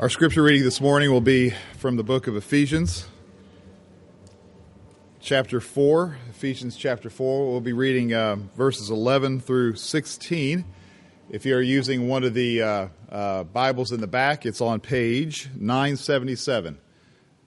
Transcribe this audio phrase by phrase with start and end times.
[0.00, 3.06] Our scripture reading this morning will be from the book of Ephesians,
[5.20, 6.16] chapter 4.
[6.30, 7.50] Ephesians chapter 4.
[7.50, 10.64] We'll be reading uh, verses 11 through 16.
[11.28, 15.50] If you're using one of the uh, uh, Bibles in the back, it's on page
[15.54, 16.78] 977.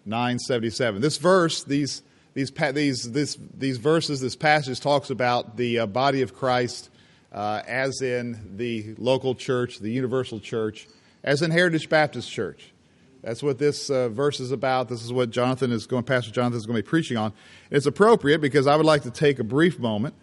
[0.06, 1.02] 977.
[1.02, 2.04] This verse, these,
[2.36, 6.92] these, these, this, these verses, this passage talks about the uh, body of Christ
[7.32, 10.88] uh, as in the local church, the universal church
[11.24, 12.74] as in Heritage Baptist Church.
[13.22, 14.90] That's what this uh, verse is about.
[14.90, 17.32] This is what Jonathan is going, Pastor Jonathan is going to be preaching on.
[17.72, 20.14] It's appropriate because I would like to take a brief moment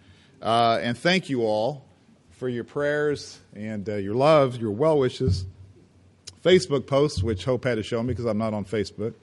[0.41, 1.85] uh, and thank you all
[2.31, 5.45] for your prayers and uh, your love, your well wishes,
[6.43, 9.13] Facebook posts, which Hope had to show me because I'm not on Facebook,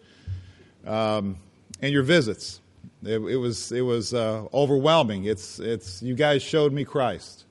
[0.87, 1.37] um,
[1.83, 2.61] and your visits.
[3.03, 5.25] It, it was it was uh, overwhelming.
[5.25, 7.45] It's it's you guys showed me Christ.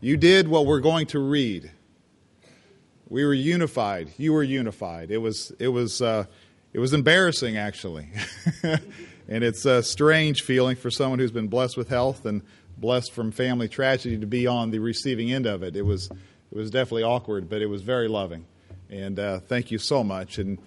[0.00, 1.70] You did what we're going to read.
[3.12, 4.10] We were unified.
[4.16, 5.10] You were unified.
[5.10, 6.24] It was it was uh,
[6.72, 8.08] it was embarrassing actually,
[8.62, 12.40] and it's a strange feeling for someone who's been blessed with health and
[12.78, 15.76] blessed from family tragedy to be on the receiving end of it.
[15.76, 18.46] It was it was definitely awkward, but it was very loving.
[18.88, 20.38] And uh, thank you so much.
[20.38, 20.58] And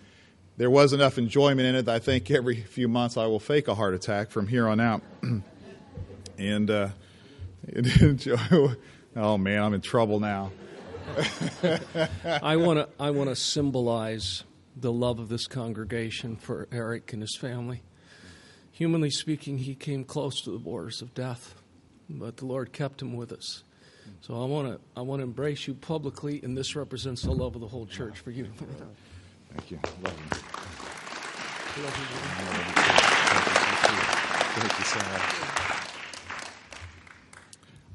[0.58, 1.90] there was enough enjoyment in it.
[1.90, 5.02] I think every few months I will fake a heart attack from here on out.
[6.38, 6.90] and uh,
[9.16, 10.52] oh man, I'm in trouble now.
[12.42, 14.44] I want to I want to symbolize
[14.76, 17.82] the love of this congregation for Eric and his family.
[18.72, 21.56] Humanly speaking, he came close to the borders of death,
[22.10, 23.64] but the Lord kept him with us.
[24.22, 27.56] So I want to I want to embrace you publicly, and this represents the love
[27.56, 28.48] of the whole church for you.
[29.56, 29.80] Thank you.
[30.04, 30.38] Love you.
[34.58, 35.36] Thank you so much.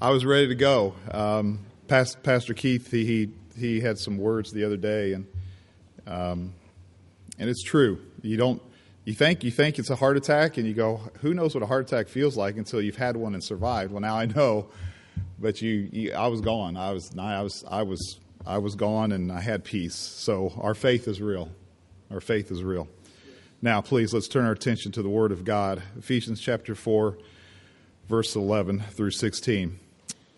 [0.03, 0.95] I was ready to go.
[1.11, 3.29] Um, Pastor Keith, he, he,
[3.59, 5.27] he had some words the other day, and
[6.07, 6.55] um,
[7.37, 7.99] and it's true.
[8.23, 8.63] You don't
[9.05, 11.67] you think you think it's a heart attack, and you go, who knows what a
[11.67, 13.91] heart attack feels like until you've had one and survived.
[13.91, 14.69] Well, now I know,
[15.39, 16.77] but you, you I was gone.
[16.77, 19.97] I was I was I was I was gone, and I had peace.
[19.97, 21.51] So our faith is real.
[22.11, 22.87] Our faith is real.
[23.63, 25.83] Now, please let's turn our attention to the Word of God.
[25.99, 27.19] Ephesians chapter four,
[28.09, 29.81] verse eleven through sixteen.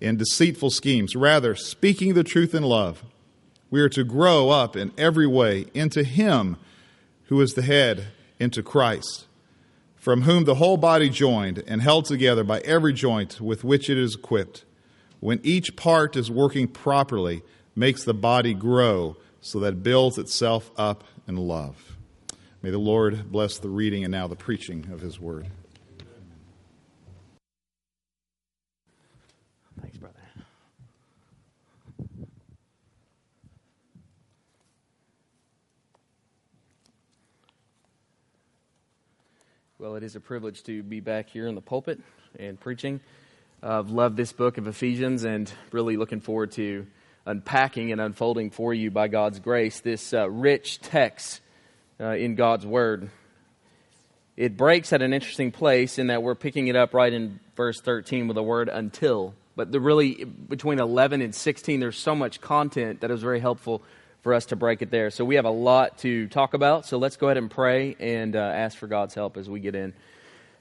[0.00, 1.14] in deceitful schemes.
[1.14, 3.04] Rather, speaking the truth in love,
[3.70, 6.56] we are to grow up in every way into Him
[7.24, 8.08] who is the head,
[8.40, 9.26] into Christ,
[9.96, 13.98] from whom the whole body joined and held together by every joint with which it
[13.98, 14.64] is equipped,
[15.20, 17.42] when each part is working properly,
[17.76, 21.96] makes the body grow so that it builds itself up in love.
[22.62, 25.46] May the Lord bless the reading and now the preaching of His word.
[40.00, 42.00] It is a privilege to be back here in the pulpit
[42.38, 43.00] and preaching.
[43.62, 46.86] I've loved this book of Ephesians and really looking forward to
[47.26, 51.42] unpacking and unfolding for you by God's grace this uh, rich text
[52.00, 53.10] uh, in God's Word.
[54.38, 57.78] It breaks at an interesting place in that we're picking it up right in verse
[57.82, 59.34] 13 with the word until.
[59.54, 63.82] But the really, between 11 and 16, there's so much content that is very helpful
[64.22, 65.10] for us to break it there.
[65.10, 66.86] So we have a lot to talk about.
[66.86, 69.74] So let's go ahead and pray and uh, ask for God's help as we get
[69.74, 69.94] in.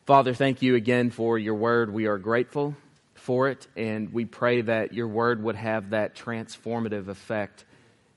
[0.06, 1.94] Father, thank you again for your word.
[1.94, 2.76] We are grateful
[3.14, 7.66] for it, and we pray that your word would have that transformative effect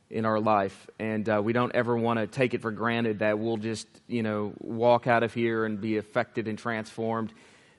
[0.08, 0.88] in our life.
[0.98, 4.22] And uh, we don't ever want to take it for granted that we'll just, you
[4.22, 7.32] know, walk out of here and be affected and transformed.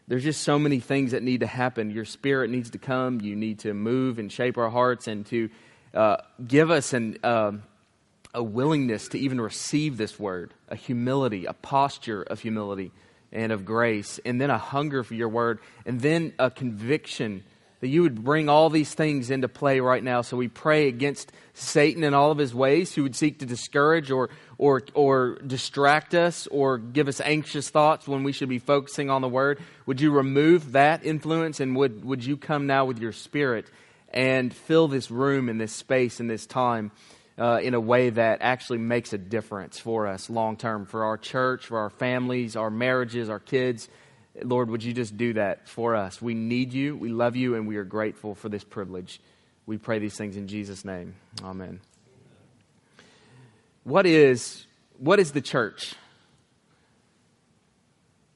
[0.08, 1.90] There's just so many things that need to happen.
[1.90, 3.22] Your spirit needs to come.
[3.22, 5.50] You need to move and shape our hearts and to
[5.94, 7.52] uh, give us an, uh,
[8.34, 12.92] a willingness to even receive this word, a humility, a posture of humility
[13.32, 17.44] and of grace, and then a hunger for your word, and then a conviction
[17.84, 20.22] that you would bring all these things into play right now.
[20.22, 24.10] So we pray against Satan and all of his ways who would seek to discourage
[24.10, 29.10] or, or, or distract us or give us anxious thoughts when we should be focusing
[29.10, 29.60] on the word.
[29.86, 33.70] Would you remove that influence and would, would you come now with your spirit
[34.14, 36.92] and fill this room and this space and this time
[37.38, 41.18] uh, in a way that actually makes a difference for us long term, for our
[41.18, 43.90] church, for our families, our marriages, our kids.
[44.44, 46.22] Lord, would you just do that for us?
[46.22, 49.20] We need you, we love you, and we are grateful for this privilege.
[49.66, 51.16] We pray these things in Jesus' name.
[51.44, 51.80] Amen.
[53.84, 54.66] What is,
[54.98, 55.96] what is the church?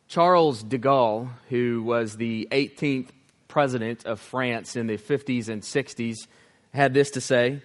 [0.08, 3.10] Charles de Gaulle, who was the 18th
[3.57, 6.27] president of France in the 50s and 60s,
[6.75, 7.63] had this to say.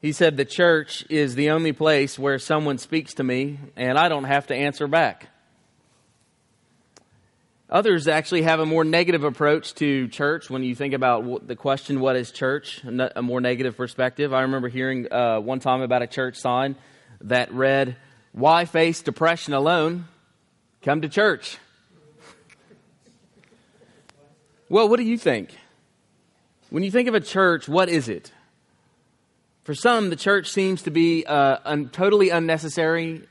[0.00, 4.08] He said, The church is the only place where someone speaks to me and I
[4.08, 5.28] don't have to answer back.
[7.68, 12.00] Others actually have a more negative approach to church when you think about the question,
[12.00, 12.82] What is church?
[12.82, 14.32] a more negative perspective.
[14.32, 16.74] I remember hearing uh, one time about a church sign
[17.20, 17.98] that read,
[18.32, 20.08] Why face depression alone?
[20.80, 21.58] Come to church.
[24.72, 25.54] Well, what do you think?
[26.70, 28.32] When you think of a church, what is it?
[29.64, 33.28] For some, the church seems to be a uh, un- totally unnecessary,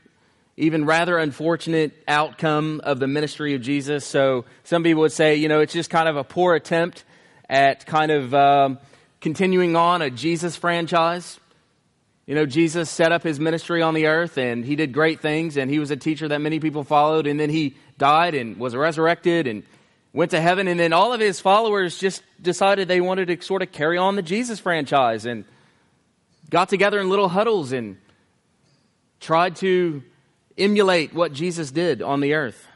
[0.56, 4.06] even rather unfortunate outcome of the ministry of Jesus.
[4.06, 7.02] So some people would say, you know, it's just kind of a poor attempt
[7.50, 8.78] at kind of um,
[9.20, 11.40] continuing on a Jesus franchise.
[12.24, 15.56] You know, Jesus set up his ministry on the earth and he did great things
[15.56, 18.76] and he was a teacher that many people followed and then he died and was
[18.76, 19.64] resurrected and
[20.12, 23.62] went to heaven and then all of his followers just decided they wanted to sort
[23.62, 25.44] of carry on the Jesus franchise and
[26.50, 27.96] got together in little huddles and
[29.20, 30.02] tried to
[30.58, 32.66] emulate what Jesus did on the earth.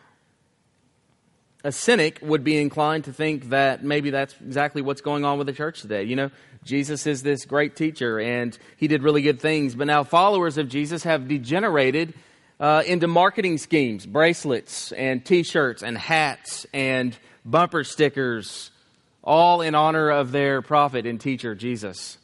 [1.63, 5.47] A cynic would be inclined to think that maybe that's exactly what's going on with
[5.49, 6.05] the church today.
[6.05, 6.31] You know,
[6.65, 10.69] Jesus is this great teacher and he did really good things, but now followers of
[10.69, 12.15] Jesus have degenerated
[12.59, 18.71] uh, into marketing schemes, bracelets and t shirts and hats and bumper stickers,
[19.23, 22.19] all in honor of their prophet and teacher, Jesus.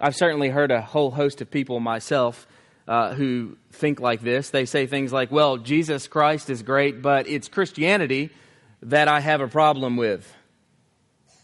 [0.00, 2.46] I've certainly heard a whole host of people myself
[2.86, 4.50] uh, who think like this.
[4.50, 8.30] They say things like, well, Jesus Christ is great, but it's Christianity
[8.82, 10.32] that I have a problem with.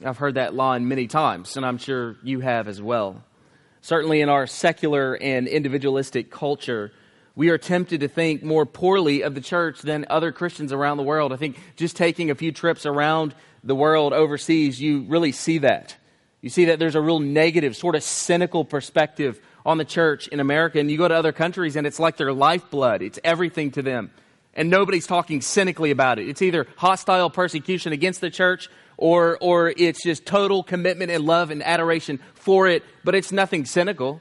[0.04, 3.24] I've heard that line many times, and I'm sure you have as well.
[3.80, 6.92] Certainly in our secular and individualistic culture,
[7.34, 11.02] we are tempted to think more poorly of the church than other Christians around the
[11.02, 11.32] world.
[11.32, 13.34] I think just taking a few trips around
[13.64, 15.96] the world overseas, you really see that.
[16.42, 20.40] You see that there's a real negative, sort of cynical perspective on the church in
[20.40, 20.78] America.
[20.80, 24.10] And you go to other countries and it's like their lifeblood, it's everything to them.
[24.54, 26.28] And nobody's talking cynically about it.
[26.28, 28.68] It's either hostile persecution against the church
[28.98, 33.64] or, or it's just total commitment and love and adoration for it, but it's nothing
[33.64, 34.20] cynical.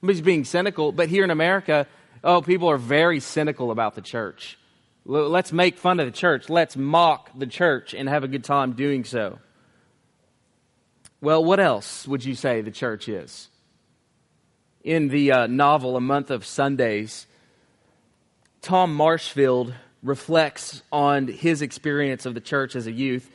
[0.00, 0.92] Nobody's being cynical.
[0.92, 1.88] But here in America,
[2.24, 4.58] oh, people are very cynical about the church.
[5.04, 6.48] Let's make fun of the church.
[6.48, 9.38] Let's mock the church and have a good time doing so.
[11.20, 13.48] Well, what else would you say the church is?
[14.82, 17.26] In the uh, novel A Month of Sundays,
[18.62, 23.30] Tom Marshfield reflects on his experience of the church as a youth.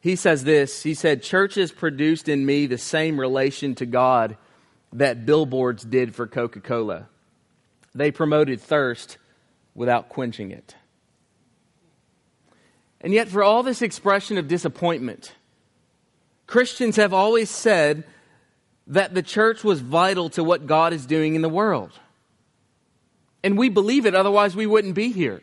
[0.00, 4.36] He says this He said, Churches produced in me the same relation to God
[4.92, 7.08] that billboards did for Coca Cola.
[7.94, 9.18] They promoted thirst
[9.74, 10.74] without quenching it.
[13.00, 15.34] And yet, for all this expression of disappointment,
[16.46, 18.04] Christians have always said
[18.88, 21.92] that the church was vital to what God is doing in the world.
[23.44, 25.42] And we believe it, otherwise, we wouldn't be here.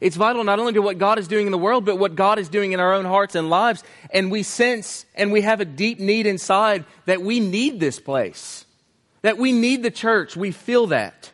[0.00, 2.38] It's vital not only to what God is doing in the world, but what God
[2.38, 3.82] is doing in our own hearts and lives.
[4.10, 8.66] And we sense and we have a deep need inside that we need this place,
[9.22, 10.36] that we need the church.
[10.36, 11.32] We feel that.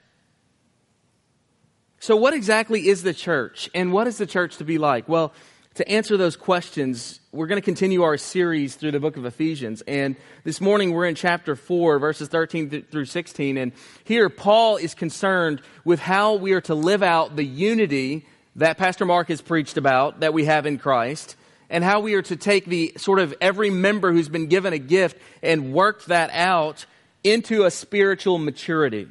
[2.02, 3.70] So, what exactly is the church?
[3.76, 5.08] And what is the church to be like?
[5.08, 5.32] Well,
[5.74, 9.84] to answer those questions, we're going to continue our series through the book of Ephesians.
[9.86, 13.56] And this morning we're in chapter 4, verses 13 through 16.
[13.56, 13.70] And
[14.02, 19.04] here Paul is concerned with how we are to live out the unity that Pastor
[19.04, 21.36] Mark has preached about that we have in Christ.
[21.70, 24.78] And how we are to take the sort of every member who's been given a
[24.78, 26.84] gift and work that out
[27.22, 29.06] into a spiritual maturity.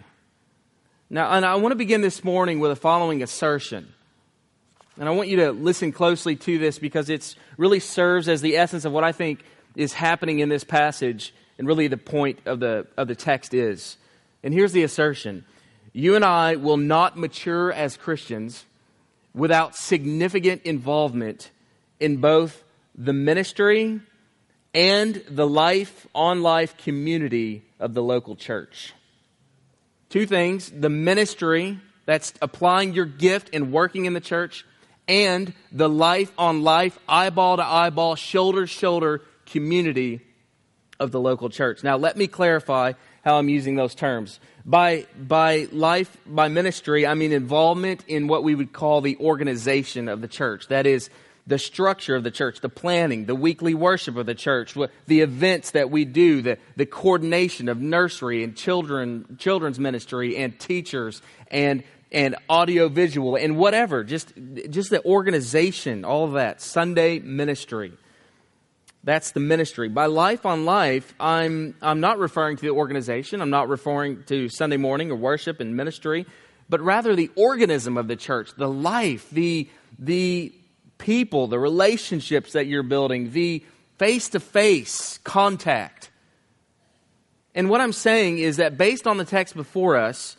[1.14, 3.92] Now, and I want to begin this morning with the following assertion.
[4.98, 8.56] And I want you to listen closely to this because it really serves as the
[8.56, 9.44] essence of what I think
[9.76, 13.98] is happening in this passage and really the point of the, of the text is.
[14.42, 15.44] And here's the assertion
[15.92, 18.64] You and I will not mature as Christians
[19.36, 21.52] without significant involvement
[22.00, 22.64] in both
[22.96, 24.00] the ministry
[24.74, 28.94] and the life on life community of the local church.
[30.12, 34.66] Two things the ministry, that's applying your gift and working in the church,
[35.08, 40.20] and the life on life, eyeball to eyeball, shoulder to shoulder community
[41.00, 41.82] of the local church.
[41.82, 44.42] Now, let me clarify how I'm using those terms.
[44.66, 50.10] By, by life, by ministry, I mean involvement in what we would call the organization
[50.10, 50.68] of the church.
[50.68, 51.10] That is,
[51.52, 54.74] the structure of the church, the planning, the weekly worship of the church,
[55.08, 60.58] the events that we do, the, the coordination of nursery and children, children's ministry and
[60.58, 64.32] teachers and, and audio visual and whatever, just,
[64.70, 67.92] just the organization, all of that, Sunday ministry.
[69.04, 69.90] That's the ministry.
[69.90, 73.42] By life on life, I'm, I'm not referring to the organization.
[73.42, 76.26] I'm not referring to Sunday morning or worship and ministry,
[76.70, 79.68] but rather the organism of the church, the life, the,
[80.00, 80.54] the
[81.02, 83.66] people, the relationships that you're building, the
[83.98, 86.12] face to face contact.
[87.54, 90.38] And what I'm saying is that based on the text before us,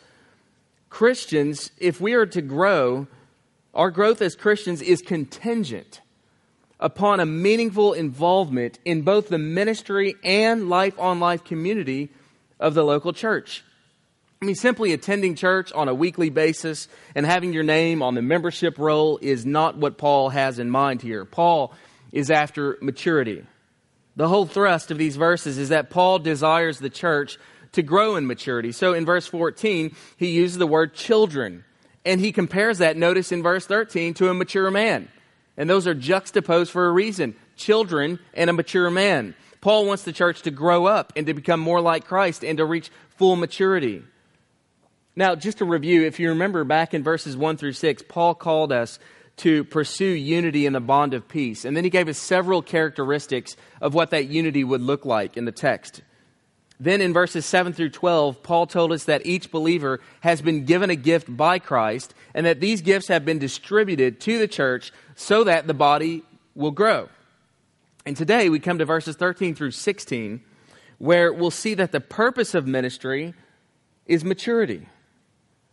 [0.89, 3.07] Christians, if we are to grow,
[3.73, 6.01] our growth as Christians is contingent
[6.79, 12.09] upon a meaningful involvement in both the ministry and life on life community
[12.59, 13.63] of the local church.
[14.43, 18.21] I mean, simply attending church on a weekly basis and having your name on the
[18.21, 21.23] membership roll is not what Paul has in mind here.
[21.23, 21.73] Paul
[22.11, 23.45] is after maturity.
[24.17, 27.37] The whole thrust of these verses is that Paul desires the church
[27.71, 28.73] to grow in maturity.
[28.73, 31.63] So in verse 14, he uses the word children.
[32.03, 35.07] And he compares that, notice in verse 13, to a mature man.
[35.55, 39.35] And those are juxtaposed for a reason children and a mature man.
[39.61, 42.65] Paul wants the church to grow up and to become more like Christ and to
[42.65, 44.03] reach full maturity.
[45.15, 48.71] Now, just to review, if you remember back in verses 1 through 6, Paul called
[48.71, 48.97] us
[49.37, 51.65] to pursue unity in the bond of peace.
[51.65, 55.45] And then he gave us several characteristics of what that unity would look like in
[55.45, 56.01] the text.
[56.79, 60.89] Then in verses 7 through 12, Paul told us that each believer has been given
[60.89, 65.43] a gift by Christ and that these gifts have been distributed to the church so
[65.43, 66.23] that the body
[66.55, 67.09] will grow.
[68.05, 70.41] And today we come to verses 13 through 16,
[70.97, 73.33] where we'll see that the purpose of ministry
[74.05, 74.87] is maturity.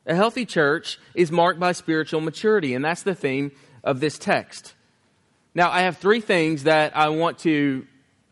[0.06, 3.52] A healthy church is marked by spiritual maturity, and that's the theme
[3.84, 4.74] of this text.
[5.54, 7.86] Now, I have three things that I want to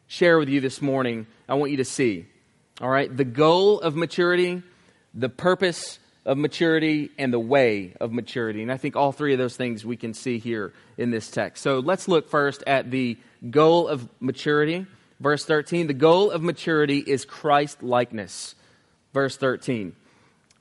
[0.07, 1.27] share with you this morning.
[1.49, 2.27] I want you to see.
[2.81, 3.15] All right?
[3.15, 4.63] The goal of maturity,
[5.15, 8.63] the purpose of maturity, and the way of maturity.
[8.63, 11.63] And I think all three of those things we can see here in this text.
[11.63, 13.19] So let's look first at the
[13.51, 14.87] goal of maturity.
[15.21, 18.55] Verse 13 The goal of maturity is Christ likeness.
[19.13, 19.95] Verse 13.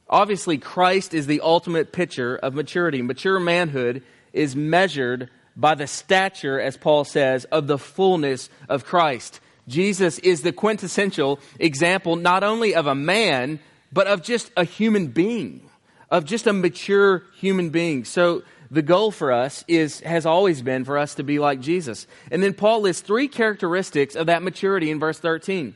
[0.10, 3.02] Obviously, Christ is the ultimate picture of maturity.
[3.02, 9.40] Mature manhood is measured by the stature, as Paul says, of the fullness of Christ.
[9.68, 13.60] Jesus is the quintessential example not only of a man,
[13.92, 15.70] but of just a human being,
[16.10, 18.06] of just a mature human being.
[18.06, 22.08] So the goal for us is has always been for us to be like Jesus.
[22.32, 25.76] And then Paul lists three characteristics of that maturity in verse 13.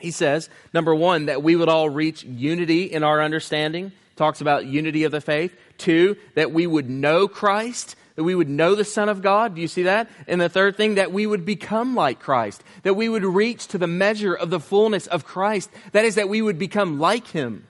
[0.00, 3.92] He says, number one, that we would all reach unity in our understanding.
[4.16, 5.54] Talks about unity of the faith.
[5.78, 9.54] Two, that we would know Christ, that we would know the Son of God.
[9.54, 10.10] Do you see that?
[10.26, 13.78] And the third thing, that we would become like Christ, that we would reach to
[13.78, 15.70] the measure of the fullness of Christ.
[15.92, 17.66] That is, that we would become like Him.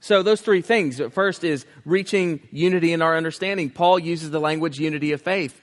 [0.00, 1.00] So, those three things.
[1.12, 3.68] First is reaching unity in our understanding.
[3.68, 5.60] Paul uses the language unity of faith.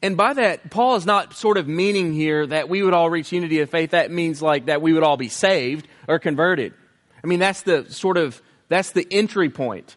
[0.00, 3.32] And by that, Paul is not sort of meaning here that we would all reach
[3.32, 3.90] unity of faith.
[3.90, 6.72] That means like that we would all be saved or converted.
[7.22, 9.96] I mean, that's the sort of, that's the entry point.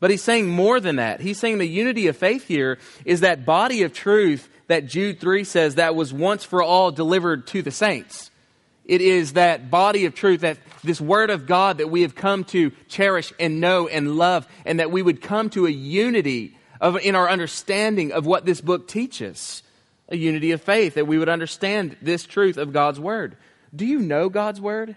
[0.00, 1.20] But he's saying more than that.
[1.20, 5.44] He's saying the unity of faith here is that body of truth that Jude 3
[5.44, 8.30] says that was once for all delivered to the saints.
[8.84, 12.44] It is that body of truth, that this word of God that we have come
[12.46, 16.96] to cherish and know and love, and that we would come to a unity of,
[16.96, 19.62] in our understanding of what this book teaches
[20.08, 23.36] a unity of faith, that we would understand this truth of God's Word.
[23.74, 24.96] Do you know God's Word?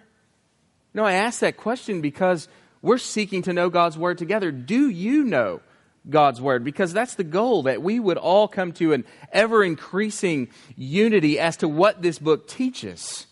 [0.93, 2.49] No, I ask that question because
[2.81, 4.51] we're seeking to know God's Word together.
[4.51, 5.61] Do you know
[6.09, 6.63] God's Word?
[6.63, 11.55] Because that's the goal, that we would all come to an ever increasing unity as
[11.57, 13.27] to what this book teaches.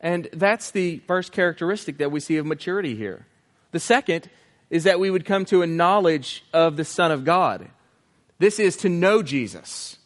[0.00, 3.26] And that's the first characteristic that we see of maturity here.
[3.72, 4.30] The second
[4.70, 7.68] is that we would come to a knowledge of the Son of God.
[8.38, 9.96] This is to know Jesus.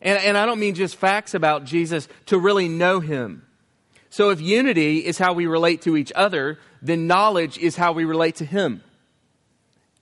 [0.00, 3.46] And, and I don't mean just facts about Jesus, to really know him.
[4.10, 8.04] So if unity is how we relate to each other, then knowledge is how we
[8.04, 8.82] relate to him.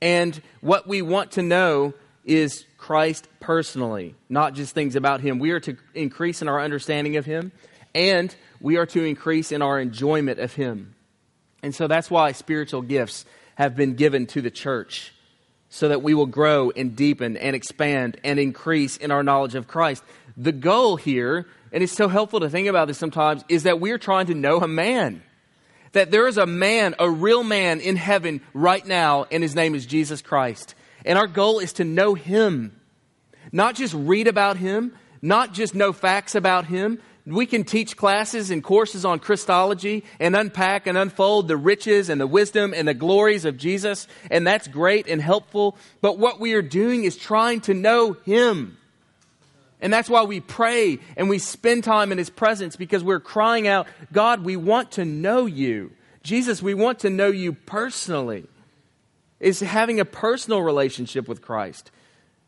[0.00, 1.94] And what we want to know
[2.24, 5.38] is Christ personally, not just things about him.
[5.38, 7.52] We are to increase in our understanding of him,
[7.94, 10.94] and we are to increase in our enjoyment of him.
[11.62, 13.24] And so that's why spiritual gifts
[13.56, 15.12] have been given to the church
[15.68, 19.66] so that we will grow and deepen and expand and increase in our knowledge of
[19.66, 20.04] Christ.
[20.36, 23.98] The goal here, and it's so helpful to think about this sometimes, is that we're
[23.98, 25.22] trying to know a man.
[25.94, 29.74] that there is a man, a real man in heaven right now, and his name
[29.74, 30.74] is Jesus Christ.
[31.04, 32.78] And our goal is to know him.
[33.52, 37.00] Not just read about him, not just know facts about him.
[37.26, 42.20] We can teach classes and courses on Christology and unpack and unfold the riches and
[42.20, 45.76] the wisdom and the glories of Jesus, and that's great and helpful.
[46.02, 48.76] But what we are doing is trying to know him.
[49.80, 53.68] And that's why we pray and we spend time in His presence because we're crying
[53.68, 55.92] out, God, we want to know you.
[56.22, 58.46] Jesus, we want to know you personally.
[59.40, 61.90] Is having a personal relationship with Christ.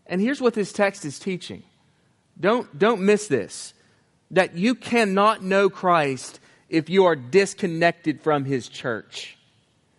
[0.07, 1.63] And here's what this text is teaching.
[2.41, 3.75] Don't, don't miss this.
[4.31, 9.37] That you cannot know Christ if you are disconnected from His church.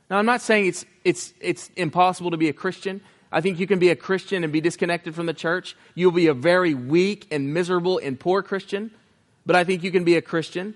[0.09, 3.01] Now, I'm not saying it's, it's, it's impossible to be a Christian.
[3.31, 5.75] I think you can be a Christian and be disconnected from the church.
[5.95, 8.91] You'll be a very weak and miserable and poor Christian,
[9.45, 10.75] but I think you can be a Christian.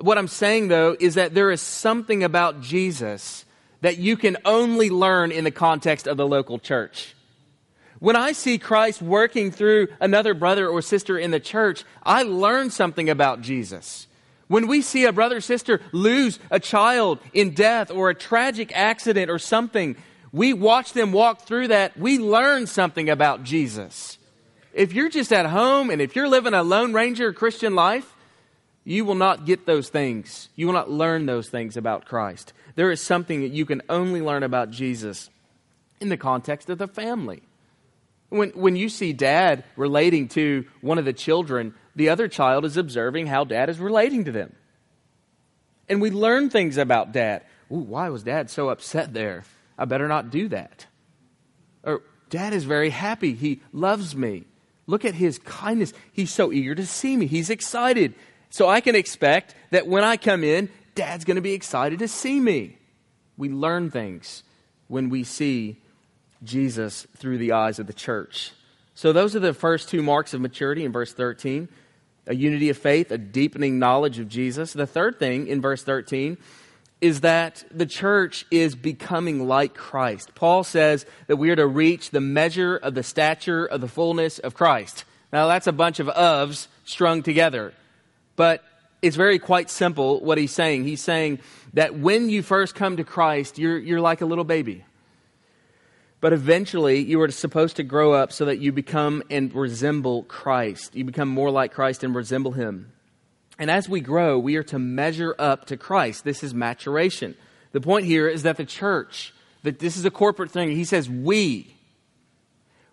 [0.00, 3.44] What I'm saying, though, is that there is something about Jesus
[3.80, 7.14] that you can only learn in the context of the local church.
[8.02, 12.70] When I see Christ working through another brother or sister in the church, I learn
[12.70, 14.08] something about Jesus.
[14.48, 18.72] When we see a brother or sister lose a child in death or a tragic
[18.74, 19.94] accident or something,
[20.32, 24.18] we watch them walk through that, we learn something about Jesus.
[24.72, 28.12] If you're just at home and if you're living a Lone Ranger Christian life,
[28.82, 30.48] you will not get those things.
[30.56, 32.52] You will not learn those things about Christ.
[32.74, 35.30] There is something that you can only learn about Jesus
[36.00, 37.42] in the context of the family.
[38.32, 42.76] When, when you see dad relating to one of the children, the other child is
[42.76, 44.54] observing how dad is relating to them.
[45.88, 47.44] And we learn things about dad.
[47.70, 49.44] Ooh, why was dad so upset there?
[49.76, 50.86] I better not do that.
[51.82, 53.34] Or, Dad is very happy.
[53.34, 54.44] He loves me.
[54.86, 55.92] Look at his kindness.
[56.14, 57.26] He's so eager to see me.
[57.26, 58.14] He's excited.
[58.48, 62.08] So I can expect that when I come in, Dad's going to be excited to
[62.08, 62.78] see me.
[63.36, 64.44] We learn things
[64.88, 65.81] when we see
[66.44, 68.52] Jesus through the eyes of the church.
[68.94, 71.68] So those are the first two marks of maturity in verse 13
[72.26, 74.72] a unity of faith, a deepening knowledge of Jesus.
[74.72, 76.38] The third thing in verse 13
[77.00, 80.32] is that the church is becoming like Christ.
[80.36, 84.38] Paul says that we are to reach the measure of the stature of the fullness
[84.38, 85.04] of Christ.
[85.32, 87.74] Now, that's a bunch of ofs strung together.
[88.36, 88.62] But
[89.02, 90.84] it's very quite simple what he's saying.
[90.84, 91.40] He's saying
[91.74, 94.84] that when you first come to Christ, you're, you're like a little baby.
[96.22, 100.94] But eventually, you are supposed to grow up so that you become and resemble Christ.
[100.94, 102.92] You become more like Christ and resemble Him.
[103.58, 106.22] And as we grow, we are to measure up to Christ.
[106.22, 107.34] This is maturation.
[107.72, 110.70] The point here is that the church, that this is a corporate thing.
[110.70, 111.74] He says, we.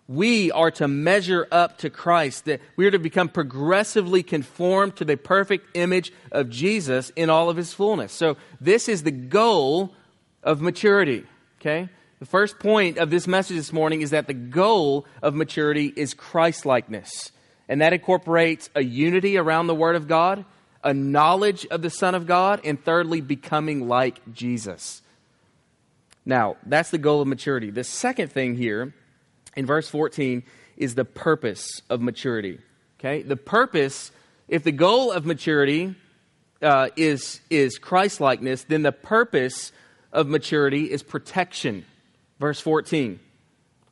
[0.08, 5.04] We are to measure up to Christ, that we are to become progressively conformed to
[5.04, 8.12] the perfect image of Jesus in all of his fullness.
[8.12, 9.94] So, this is the goal
[10.42, 11.26] of maturity.
[11.60, 11.88] Okay?
[12.20, 16.12] The first point of this message this morning is that the goal of maturity is
[16.12, 17.32] Christ likeness.
[17.66, 20.44] And that incorporates a unity around the Word of God,
[20.84, 25.00] a knowledge of the Son of God, and thirdly, becoming like Jesus.
[26.26, 27.70] Now, that's the goal of maturity.
[27.70, 28.92] The second thing here
[29.56, 30.42] in verse 14
[30.76, 32.58] is the purpose of maturity.
[32.98, 33.22] Okay?
[33.22, 34.12] The purpose,
[34.46, 35.94] if the goal of maturity
[36.60, 39.72] uh, is, is Christ likeness, then the purpose
[40.12, 41.86] of maturity is protection.
[42.40, 43.20] Verse 14.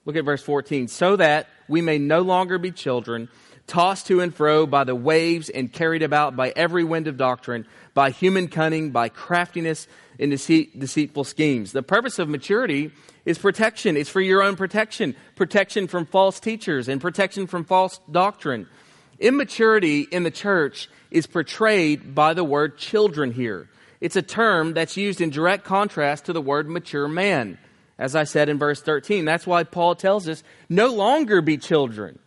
[0.07, 0.89] Look at verse 14.
[0.89, 3.29] So that we may no longer be children
[3.69, 7.67] tossed to and fro by the waves and carried about by every wind of doctrine,
[7.93, 9.87] by human cunning, by craftiness
[10.19, 11.73] and deceit, deceitful schemes.
[11.73, 12.91] The purpose of maturity
[13.27, 13.97] is protection.
[13.97, 18.67] It's for your own protection, protection from false teachers and protection from false doctrine.
[19.21, 23.69] Immaturity in the church is portrayed by the word children here.
[24.01, 27.59] It's a term that's used in direct contrast to the word mature man.
[27.99, 32.19] As I said in verse 13, that's why Paul tells us no longer be children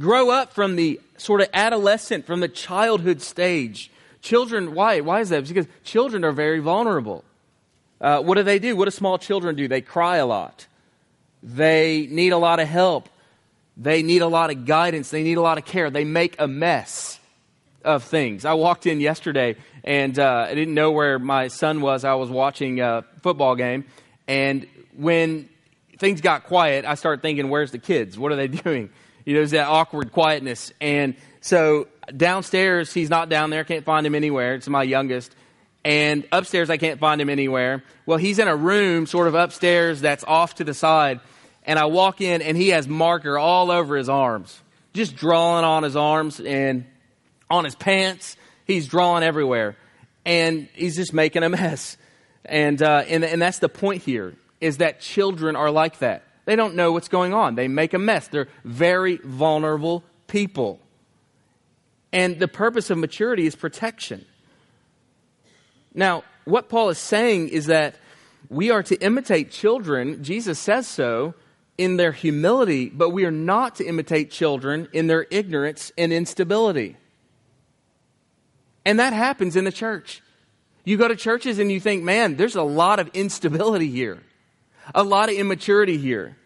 [0.00, 3.90] grow up from the sort of adolescent, from the childhood stage.
[4.22, 5.00] Children, why?
[5.00, 5.46] Why is that?
[5.46, 7.22] Because children are very vulnerable.
[8.00, 8.74] Uh, what do they do?
[8.74, 9.68] What do small children do?
[9.68, 10.66] They cry a lot.
[11.42, 13.08] They need a lot of help.
[13.76, 15.10] They need a lot of guidance.
[15.10, 15.90] They need a lot of care.
[15.90, 17.18] They make a mess
[17.84, 18.44] of things.
[18.44, 22.04] I walked in yesterday and uh, I didn't know where my son was.
[22.04, 23.84] I was watching a football game.
[24.30, 25.48] And when
[25.98, 28.16] things got quiet, I started thinking, where's the kids?
[28.16, 28.90] What are they doing?
[29.24, 30.72] You know, there's that awkward quietness.
[30.80, 33.64] And so downstairs, he's not down there.
[33.64, 34.54] Can't find him anywhere.
[34.54, 35.34] It's my youngest.
[35.84, 37.82] And upstairs, I can't find him anywhere.
[38.06, 41.18] Well, he's in a room sort of upstairs that's off to the side.
[41.64, 44.60] And I walk in, and he has marker all over his arms,
[44.94, 46.86] just drawing on his arms and
[47.50, 48.36] on his pants.
[48.64, 49.76] He's drawing everywhere.
[50.24, 51.96] And he's just making a mess.
[52.44, 56.24] And, uh, and, and that's the point here, is that children are like that.
[56.46, 57.54] They don't know what's going on.
[57.54, 58.28] They make a mess.
[58.28, 60.80] They're very vulnerable people.
[62.12, 64.24] And the purpose of maturity is protection.
[65.94, 67.94] Now, what Paul is saying is that
[68.48, 71.34] we are to imitate children, Jesus says so,
[71.78, 76.96] in their humility, but we are not to imitate children in their ignorance and instability.
[78.84, 80.22] And that happens in the church.
[80.84, 84.22] You go to churches and you think, man, there's a lot of instability here,
[84.94, 86.36] a lot of immaturity here.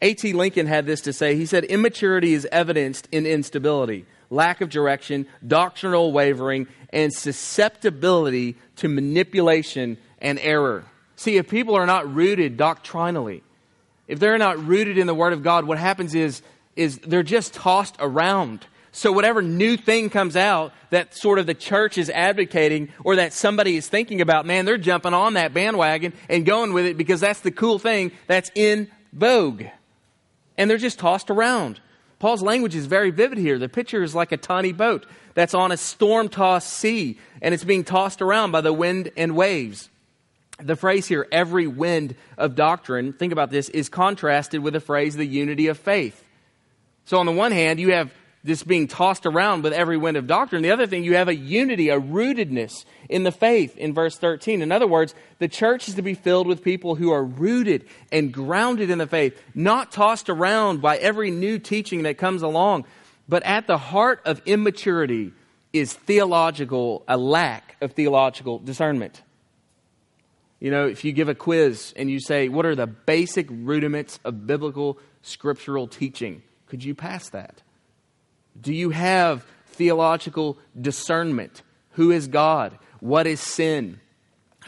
[0.00, 0.32] A.T.
[0.32, 1.36] Lincoln had this to say.
[1.36, 8.88] He said, Immaturity is evidenced in instability, lack of direction, doctrinal wavering, and susceptibility to
[8.88, 10.84] manipulation and error.
[11.14, 13.44] See, if people are not rooted doctrinally,
[14.08, 16.42] if they're not rooted in the Word of God, what happens is,
[16.74, 18.66] is they're just tossed around.
[18.92, 23.32] So whatever new thing comes out that sort of the church is advocating or that
[23.32, 27.20] somebody is thinking about, man, they're jumping on that bandwagon and going with it because
[27.20, 29.64] that's the cool thing that's in vogue
[30.56, 31.80] and they're just tossed around.
[32.18, 33.58] Paul's language is very vivid here.
[33.58, 37.64] The picture is like a tiny boat that's on a storm tossed sea, and it's
[37.64, 39.90] being tossed around by the wind and waves.
[40.62, 45.16] The phrase here, every wind of doctrine, think about this, is contrasted with the phrase,
[45.16, 46.22] the unity of faith.
[47.06, 48.12] So, on the one hand, you have
[48.44, 50.62] this being tossed around with every wind of doctrine.
[50.62, 54.62] The other thing, you have a unity, a rootedness in the faith in verse 13.
[54.62, 58.32] In other words, the church is to be filled with people who are rooted and
[58.32, 62.84] grounded in the faith, not tossed around by every new teaching that comes along.
[63.28, 65.32] But at the heart of immaturity
[65.72, 69.22] is theological, a lack of theological discernment.
[70.58, 74.18] You know, if you give a quiz and you say, What are the basic rudiments
[74.24, 76.42] of biblical scriptural teaching?
[76.66, 77.61] Could you pass that?
[78.60, 81.62] Do you have theological discernment?
[81.92, 82.78] Who is God?
[83.00, 84.00] What is sin?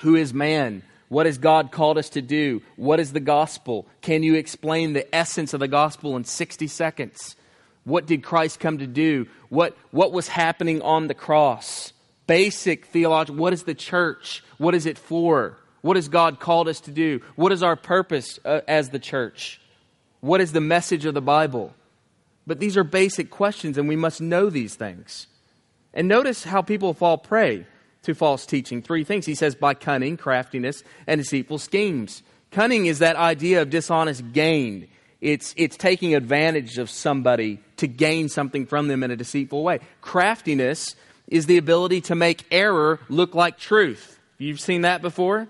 [0.01, 0.83] Who is man?
[1.09, 2.63] What has God called us to do?
[2.77, 3.87] What is the gospel?
[4.01, 7.37] Can you explain the essence of the gospel in 60 seconds?
[7.85, 9.29] What did Christ come to do?
[9.51, 11.93] What, what was happening on the cross?
[12.27, 13.33] Basic theology.
[13.33, 14.43] What is the church?
[14.59, 15.59] What is it for?
[15.83, 17.21] What has God called us to do?
[17.37, 19.61] What is our purpose uh, as the church?
[20.21, 21.75] What is the message of the Bible?
[22.47, 25.27] But these are basic questions, and we must know these things.
[25.93, 27.67] And notice how people fall prey
[28.03, 28.83] to false teaching.
[28.83, 29.27] Three things.
[29.27, 32.23] He says by cunning, craftiness, and deceitful schemes.
[32.51, 34.89] Cunning is that idea of dishonest gain.
[35.21, 39.81] It's, it's taking advantage of somebody to gain something from them in a deceitful way.
[40.03, 40.97] Craftiness
[41.29, 44.19] is the ability to make error look like truth.
[44.37, 45.49] You've seen that before?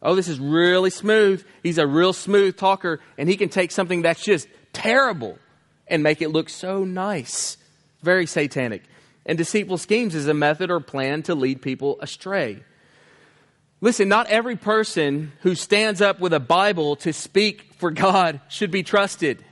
[0.00, 1.44] Oh, this is really smooth.
[1.64, 5.38] He's a real smooth talker, and he can take something that's just terrible
[5.88, 7.56] and make it look so nice.
[8.02, 8.82] Very satanic.
[9.26, 12.62] And deceitful schemes is a method or plan to lead people astray.
[13.80, 18.70] Listen, not every person who stands up with a Bible to speak for God should
[18.70, 19.44] be trusted.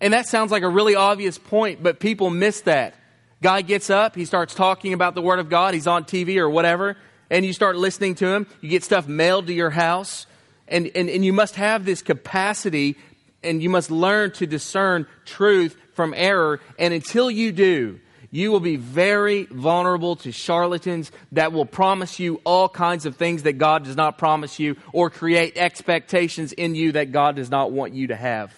[0.00, 2.94] And that sounds like a really obvious point, but people miss that.
[3.42, 6.48] Guy gets up, he starts talking about the Word of God, he's on TV or
[6.48, 6.96] whatever,
[7.28, 8.46] and you start listening to him.
[8.62, 10.26] You get stuff mailed to your house,
[10.66, 12.96] and, and, and you must have this capacity
[13.44, 16.60] and you must learn to discern truth from error.
[16.78, 22.40] And until you do, you will be very vulnerable to charlatans that will promise you
[22.44, 26.92] all kinds of things that God does not promise you or create expectations in you
[26.92, 28.52] that God does not want you to have.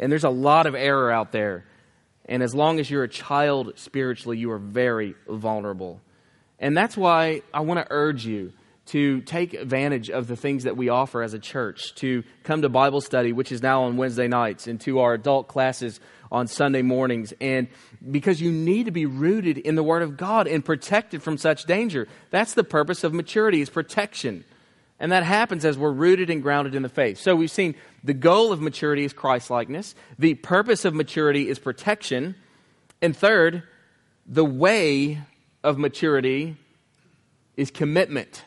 [0.00, 1.66] And there's a lot of error out there.
[2.24, 6.00] And as long as you're a child spiritually, you are very vulnerable.
[6.58, 8.54] And that's why I want to urge you
[8.86, 12.68] to take advantage of the things that we offer as a church, to come to
[12.68, 16.00] Bible study, which is now on Wednesday nights, and to our adult classes
[16.32, 17.32] on Sunday mornings.
[17.40, 17.68] And
[18.10, 21.64] because you need to be rooted in the Word of God and protected from such
[21.64, 22.08] danger.
[22.30, 24.44] That's the purpose of maturity, is protection.
[24.98, 27.18] And that happens as we're rooted and grounded in the faith.
[27.18, 29.94] So we've seen the goal of maturity is Christlikeness.
[30.18, 32.34] The purpose of maturity is protection.
[33.00, 33.64] And third,
[34.26, 35.20] the way
[35.62, 36.56] of maturity
[37.56, 38.44] is commitment.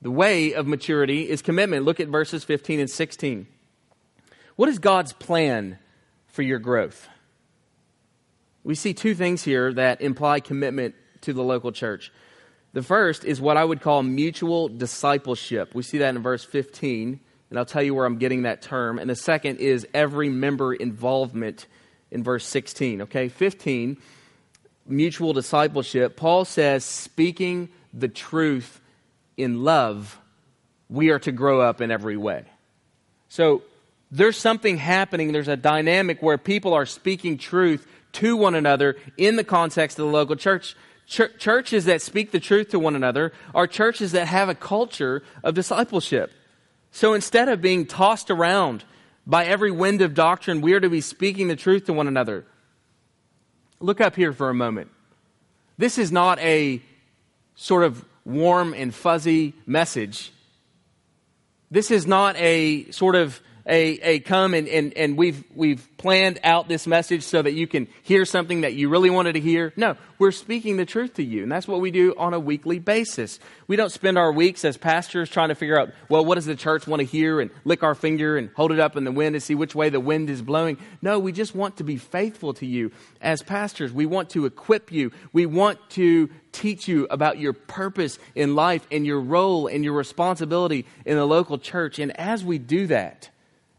[0.00, 1.84] The way of maturity is commitment.
[1.84, 3.46] Look at verses 15 and 16.
[4.56, 5.78] What is God's plan
[6.26, 7.08] for your growth?
[8.62, 12.12] We see two things here that imply commitment to the local church.
[12.74, 15.74] The first is what I would call mutual discipleship.
[15.74, 17.18] We see that in verse 15,
[17.50, 18.98] and I'll tell you where I'm getting that term.
[18.98, 21.66] And the second is every member involvement
[22.10, 23.02] in verse 16.
[23.02, 23.96] Okay, 15,
[24.86, 26.16] mutual discipleship.
[26.16, 28.80] Paul says, speaking the truth
[29.38, 30.20] in love,
[30.90, 32.44] we are to grow up in every way.
[33.28, 33.62] So
[34.10, 35.32] there's something happening.
[35.32, 40.06] There's a dynamic where people are speaking truth to one another in the context of
[40.06, 40.74] the local church
[41.08, 45.22] Ch- churches that speak the truth to one another are churches that have a culture
[45.42, 46.30] of discipleship.
[46.90, 48.84] So instead of being tossed around
[49.26, 52.44] by every wind of doctrine, we are to be speaking the truth to one another.
[53.80, 54.90] Look up here for a moment.
[55.78, 56.82] This is not a
[57.54, 60.32] sort of warm and fuzzy message.
[61.70, 66.40] This is not a sort of a, a come and, and, and we've, we've planned
[66.42, 69.72] out this message so that you can hear something that you really wanted to hear.
[69.76, 71.42] No, we're speaking the truth to you.
[71.42, 73.38] And that's what we do on a weekly basis.
[73.66, 76.56] We don't spend our weeks as pastors trying to figure out, well, what does the
[76.56, 79.34] church want to hear and lick our finger and hold it up in the wind
[79.36, 80.78] and see which way the wind is blowing.
[81.02, 83.92] No, we just want to be faithful to you as pastors.
[83.92, 85.12] We want to equip you.
[85.32, 89.92] We want to teach you about your purpose in life and your role and your
[89.92, 91.98] responsibility in the local church.
[91.98, 93.28] And as we do that,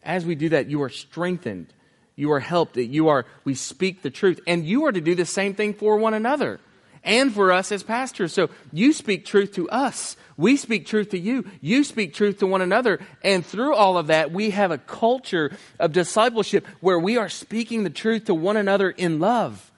[0.03, 1.73] as we do that, you are strengthened.
[2.15, 2.73] You are helped.
[2.73, 4.39] that You are, we speak the truth.
[4.45, 6.59] And you are to do the same thing for one another
[7.03, 8.33] and for us as pastors.
[8.33, 10.17] So you speak truth to us.
[10.38, 11.45] We speak truth to you.
[11.62, 12.99] You speak truth to one another.
[13.23, 17.83] And through all of that, we have a culture of discipleship where we are speaking
[17.83, 19.71] the truth to one another in love.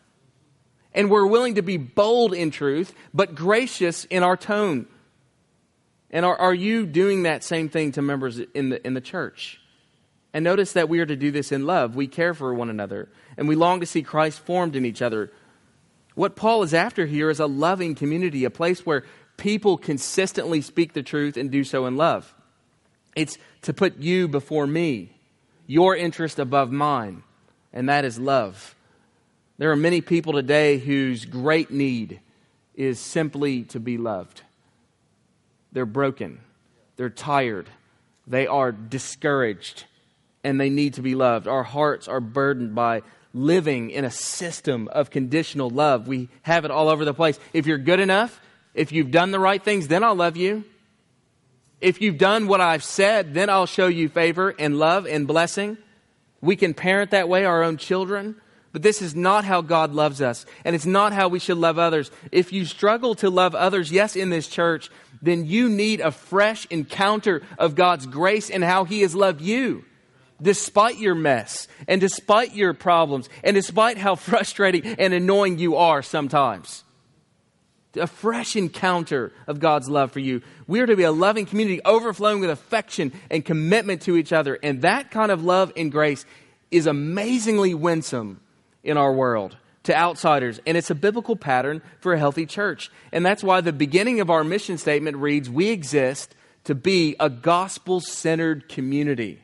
[0.94, 4.88] And we're willing to be bold in truth, but gracious in our tone.
[6.10, 9.61] And are, are you doing that same thing to members in the, in the church?
[10.34, 11.96] And notice that we are to do this in love.
[11.96, 15.32] We care for one another, and we long to see Christ formed in each other.
[16.16, 19.04] What Paul is after here is a loving community, a place where
[19.38, 22.34] people consistently speak the truth and do so in love.
[23.16, 25.12] It's to put you before me,
[25.68, 27.24] your interest above mine,
[27.74, 28.76] and that is love.
[29.58, 32.22] There are many people today whose great need
[32.74, 34.42] is simply to be loved.
[35.74, 36.40] They're broken,
[36.96, 37.70] they're tired,
[38.26, 39.86] they are discouraged
[40.44, 41.48] and they need to be loved.
[41.48, 43.02] Our hearts are burdened by
[43.34, 46.08] living in a system of conditional love.
[46.08, 47.40] We have it all over the place.
[47.54, 48.42] If you're good enough,
[48.74, 50.64] if you've done the right things, then I'll love you.
[51.80, 55.78] If you've done what I've said, then I'll show you favor and love and blessing.
[56.42, 58.36] We can parent that way our own children.
[58.72, 61.78] But this is not how God loves us, and it's not how we should love
[61.78, 62.10] others.
[62.32, 64.90] If you struggle to love others, yes, in this church,
[65.22, 69.84] then you need a fresh encounter of God's grace and how He has loved you
[70.42, 76.02] despite your mess and despite your problems and despite how frustrating and annoying you are
[76.02, 76.84] sometimes.
[77.96, 80.42] A fresh encounter of God's love for you.
[80.66, 84.58] We are to be a loving community overflowing with affection and commitment to each other.
[84.64, 86.26] And that kind of love and grace
[86.72, 88.40] is amazingly winsome
[88.82, 90.60] in our world to outsiders.
[90.66, 92.90] And it's a biblical pattern for a healthy church.
[93.12, 97.30] And that's why the beginning of our mission statement reads We exist to be a
[97.30, 99.42] gospel centered community.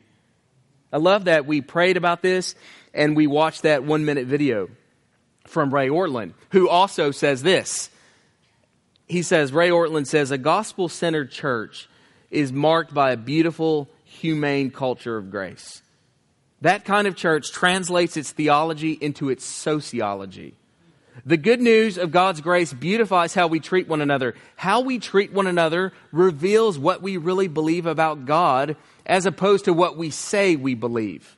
[0.92, 2.54] I love that we prayed about this
[2.94, 4.68] and we watched that one minute video
[5.46, 7.90] from Ray Ortlund, who also says this.
[9.06, 11.88] He says, Ray Ortlund says, a gospel centered church
[12.30, 15.82] is marked by a beautiful, humane culture of grace.
[16.60, 20.57] That kind of church translates its theology into its sociology.
[21.24, 24.34] The good news of God's grace beautifies how we treat one another.
[24.56, 29.72] How we treat one another reveals what we really believe about God as opposed to
[29.72, 31.36] what we say we believe.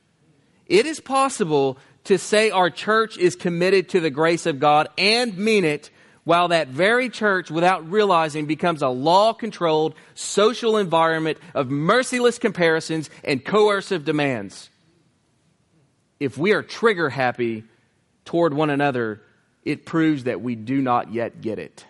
[0.67, 5.37] It is possible to say our church is committed to the grace of God and
[5.37, 5.89] mean it
[6.23, 13.09] while that very church, without realizing, becomes a law controlled social environment of merciless comparisons
[13.23, 14.69] and coercive demands.
[16.19, 17.63] If we are trigger happy
[18.23, 19.21] toward one another,
[19.63, 21.85] it proves that we do not yet get it.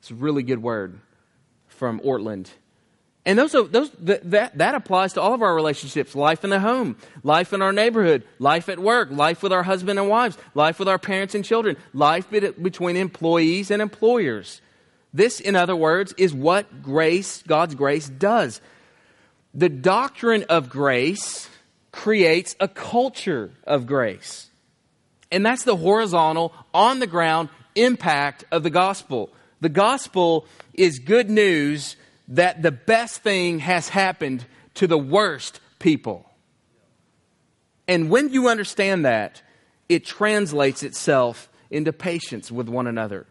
[0.00, 1.00] It's a really good word
[1.66, 2.48] from Ortlund.
[3.24, 6.96] And those, those, that, that applies to all of our relationships life in the home,
[7.24, 10.88] life in our neighborhood, life at work, life with our husband and wives, life with
[10.88, 14.60] our parents and children, life between employees and employers.
[15.12, 18.60] This, in other words, is what grace, God's grace, does.
[19.54, 21.48] The doctrine of grace
[21.90, 24.50] creates a culture of grace.
[25.36, 29.30] And that's the horizontal, on the ground impact of the gospel.
[29.60, 31.96] The gospel is good news
[32.28, 34.46] that the best thing has happened
[34.76, 36.24] to the worst people.
[37.86, 39.42] And when you understand that,
[39.90, 43.26] it translates itself into patience with one another,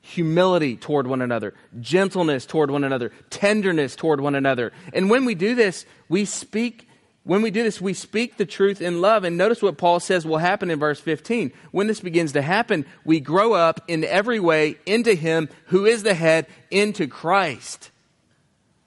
[0.00, 4.72] humility toward one another, gentleness toward one another, tenderness toward one another.
[4.94, 6.88] And when we do this, we speak
[7.24, 9.24] when we do this, we speak the truth in love.
[9.24, 11.52] And notice what Paul says will happen in verse 15.
[11.72, 16.02] When this begins to happen, we grow up in every way into Him who is
[16.02, 17.90] the head, into Christ.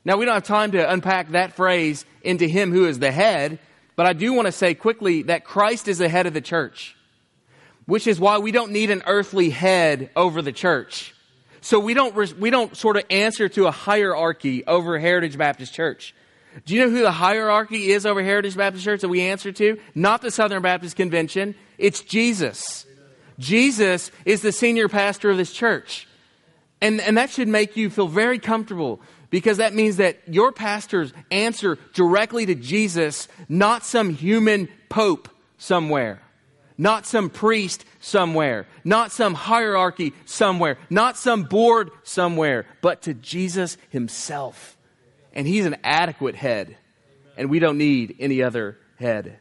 [0.06, 3.60] Now, we don't have time to unpack that phrase, into him who is the head,
[3.98, 6.96] but I do want to say quickly that Christ is the head of the church.
[7.88, 11.16] which is why we don't need an earthly head over the church.
[11.62, 16.14] So we don't, we don't sort of answer to a hierarchy over Heritage Baptist Church.
[16.66, 19.80] Do you know who the hierarchy is over Heritage Baptist Church that we answer to?
[19.96, 21.56] Not the Southern Baptist Convention.
[21.78, 22.86] It's Jesus.
[23.40, 26.08] Jesus is the senior pastor of this church.
[26.82, 31.14] And, and that should make you feel very comfortable because that means that your pastors
[31.32, 36.22] answer directly to Jesus, not some human pope somewhere,
[36.78, 43.78] not some priest somewhere, not some hierarchy somewhere, not some board somewhere, but to Jesus
[43.90, 44.77] himself.
[45.38, 46.76] And he's an adequate head,
[47.38, 49.40] and we don't need any other head.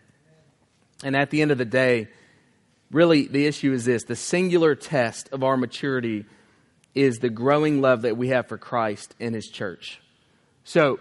[1.03, 2.09] And at the end of the day,
[2.91, 4.05] really the issue is this.
[4.05, 6.27] The singular test of our maturity
[6.95, 10.03] is the growing love that we have for Christ and his church.
[10.65, 11.01] So,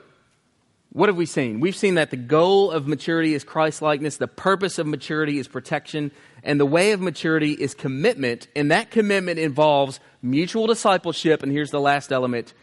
[0.94, 1.60] what have we seen?
[1.60, 5.50] We've seen that the goal of maturity is Christ likeness, the purpose of maturity is
[5.50, 11.52] protection, and the way of maturity is commitment, and that commitment involves mutual discipleship, and
[11.52, 12.54] here's the last element,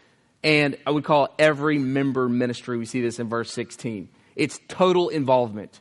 [0.43, 2.77] and I would call every member ministry.
[2.77, 4.09] We see this in verse 16.
[4.35, 5.79] It's total involvement.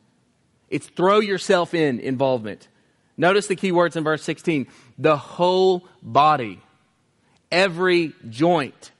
[0.70, 2.68] It's throw yourself in involvement.
[3.16, 4.66] Notice the key words in verse 16
[4.98, 6.61] the whole body,
[7.51, 8.92] every joint,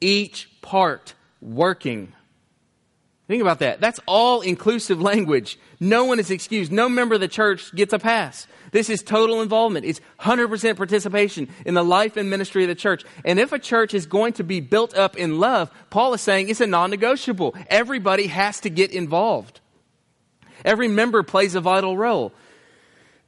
[0.00, 2.12] each part working.
[3.26, 3.80] Think about that.
[3.80, 5.58] That's all inclusive language.
[5.80, 6.70] No one is excused.
[6.70, 8.46] No member of the church gets a pass.
[8.70, 9.86] This is total involvement.
[9.86, 13.04] It's 100% participation in the life and ministry of the church.
[13.24, 16.48] And if a church is going to be built up in love, Paul is saying
[16.50, 17.54] it's a non negotiable.
[17.68, 19.60] Everybody has to get involved.
[20.64, 22.32] Every member plays a vital role.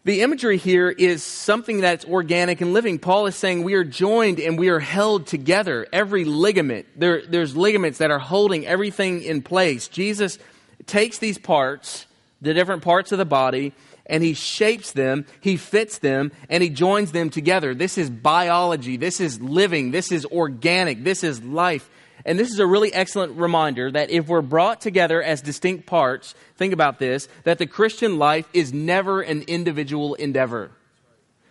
[0.07, 3.01] The imagery here is something that's organic and living.
[3.01, 5.85] Paul is saying we are joined and we are held together.
[5.92, 9.88] Every ligament, there, there's ligaments that are holding everything in place.
[9.88, 10.38] Jesus
[10.87, 12.07] takes these parts,
[12.40, 13.73] the different parts of the body,
[14.07, 17.75] and he shapes them, he fits them, and he joins them together.
[17.75, 18.97] This is biology.
[18.97, 19.90] This is living.
[19.90, 21.03] This is organic.
[21.03, 21.90] This is life.
[22.27, 26.35] And this is a really excellent reminder that if we're brought together as distinct parts,
[26.57, 30.73] think about this, that the Christian life is never an individual endeavor.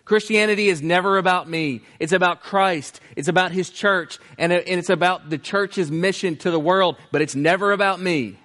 [0.04, 1.82] Christianity is never about me.
[1.98, 3.00] It's about Christ.
[3.16, 4.20] It's about His church.
[4.38, 8.38] And it's about the church's mission to the world, but it's never about me.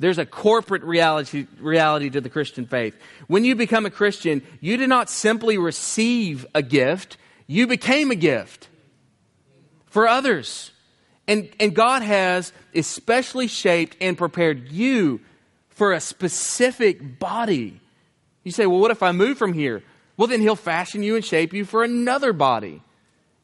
[0.00, 2.96] There's a corporate reality, reality to the Christian faith.
[3.26, 8.16] When you become a Christian, you did not simply receive a gift, you became a
[8.16, 8.68] gift
[9.90, 10.70] for others.
[11.26, 15.20] And, and God has especially shaped and prepared you
[15.68, 17.80] for a specific body.
[18.44, 19.82] You say, well, what if I move from here?
[20.16, 22.82] Well, then He'll fashion you and shape you for another body.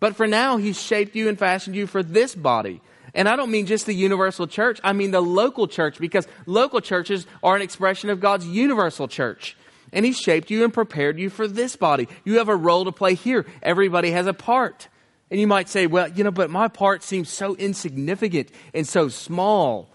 [0.01, 2.81] But for now, He's shaped you and fashioned you for this body.
[3.15, 6.81] And I don't mean just the universal church, I mean the local church, because local
[6.81, 9.57] churches are an expression of God's universal church.
[9.93, 12.09] And He's shaped you and prepared you for this body.
[12.25, 13.47] You have a role to play here.
[13.63, 14.89] Everybody has a part.
[15.31, 19.09] And you might say, well, you know, but my part seems so insignificant and so
[19.09, 19.91] small.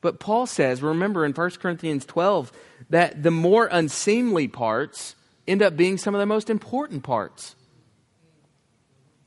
[0.00, 2.50] But Paul says, remember in 1 Corinthians 12,
[2.88, 5.14] that the more unseemly parts
[5.46, 7.54] end up being some of the most important parts.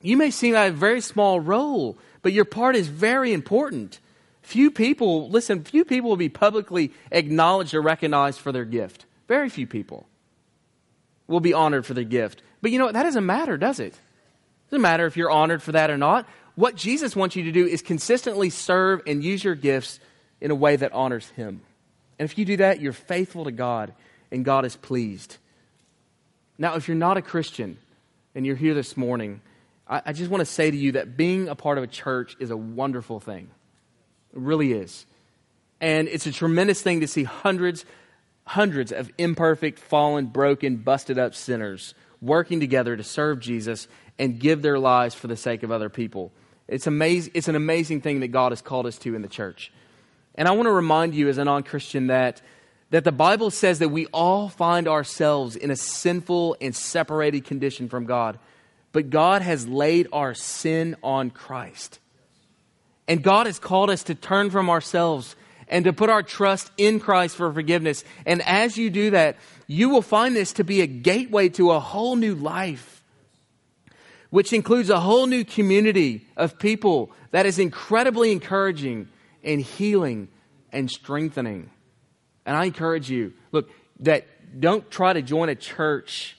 [0.02, 4.00] You may seem like a very small role, but your part is very important.
[4.42, 9.06] Few people, listen, few people will be publicly acknowledged or recognized for their gift.
[9.28, 10.08] Very few people
[11.28, 12.42] will be honored for their gift.
[12.62, 12.94] But you know, what?
[12.96, 13.98] that doesn't matter, does it?
[14.74, 16.28] Doesn't matter if you're honored for that or not.
[16.56, 20.00] What Jesus wants you to do is consistently serve and use your gifts
[20.42, 21.62] in a way that honors Him.
[22.18, 23.94] And if you do that, you're faithful to God
[24.32, 25.38] and God is pleased.
[26.58, 27.78] Now, if you're not a Christian
[28.34, 29.42] and you're here this morning,
[29.88, 32.36] I, I just want to say to you that being a part of a church
[32.40, 33.52] is a wonderful thing.
[34.34, 35.06] It really is.
[35.82, 37.86] And it's a tremendous thing to see hundreds,
[38.48, 41.94] hundreds of imperfect, fallen, broken, busted up sinners
[42.24, 43.88] working together to serve Jesus
[44.20, 46.32] and give their lives for the sake of other people.
[46.68, 49.72] It's, amaz- it's an amazing thing that God has called us to in the church.
[50.36, 52.42] And I want to remind you as a non Christian that,
[52.90, 57.90] that the Bible says that we all find ourselves in a sinful and separated condition
[57.90, 58.40] from God.
[58.92, 62.00] But God has laid our sin on Christ.
[63.08, 65.36] And God has called us to turn from ourselves
[65.68, 68.04] and to put our trust in Christ for forgiveness.
[68.26, 69.38] And as you do that,
[69.68, 72.93] you will find this to be a gateway to a whole new life
[74.34, 79.08] which includes a whole new community of people that is incredibly encouraging
[79.44, 80.28] and healing
[80.72, 81.70] and strengthening.
[82.44, 83.70] And I encourage you, look,
[84.00, 84.26] that
[84.60, 86.36] don't try to join a church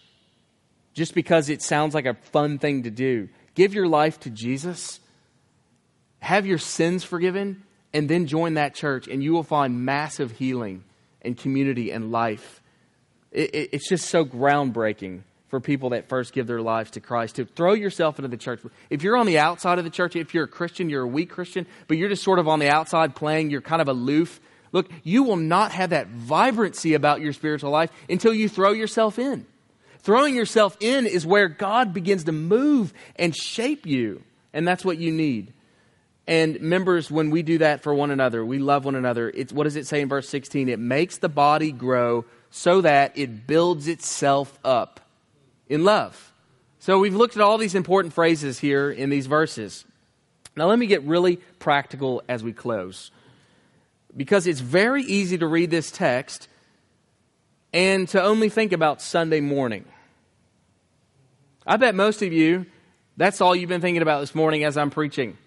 [0.92, 3.28] just because it sounds like a fun thing to do.
[3.54, 4.98] Give your life to Jesus,
[6.18, 10.82] have your sins forgiven, and then join that church, and you will find massive healing
[11.22, 12.60] and community and life
[13.30, 15.22] it, it, it's just so groundbreaking
[15.54, 18.58] for people that first give their lives to Christ to throw yourself into the church.
[18.90, 21.30] If you're on the outside of the church, if you're a Christian, you're a weak
[21.30, 24.40] Christian, but you're just sort of on the outside playing, you're kind of aloof.
[24.72, 29.16] Look, you will not have that vibrancy about your spiritual life until you throw yourself
[29.16, 29.46] in.
[30.00, 34.24] Throwing yourself in is where God begins to move and shape you.
[34.52, 35.52] And that's what you need.
[36.26, 39.30] And members, when we do that for one another, we love one another.
[39.32, 40.68] It's, what does it say in verse 16?
[40.68, 44.98] It makes the body grow so that it builds itself up
[45.68, 46.32] in love.
[46.78, 49.84] So we've looked at all these important phrases here in these verses.
[50.56, 53.10] Now let me get really practical as we close.
[54.16, 56.48] Because it's very easy to read this text
[57.72, 59.84] and to only think about Sunday morning.
[61.66, 62.66] I bet most of you,
[63.16, 65.38] that's all you've been thinking about this morning as I'm preaching.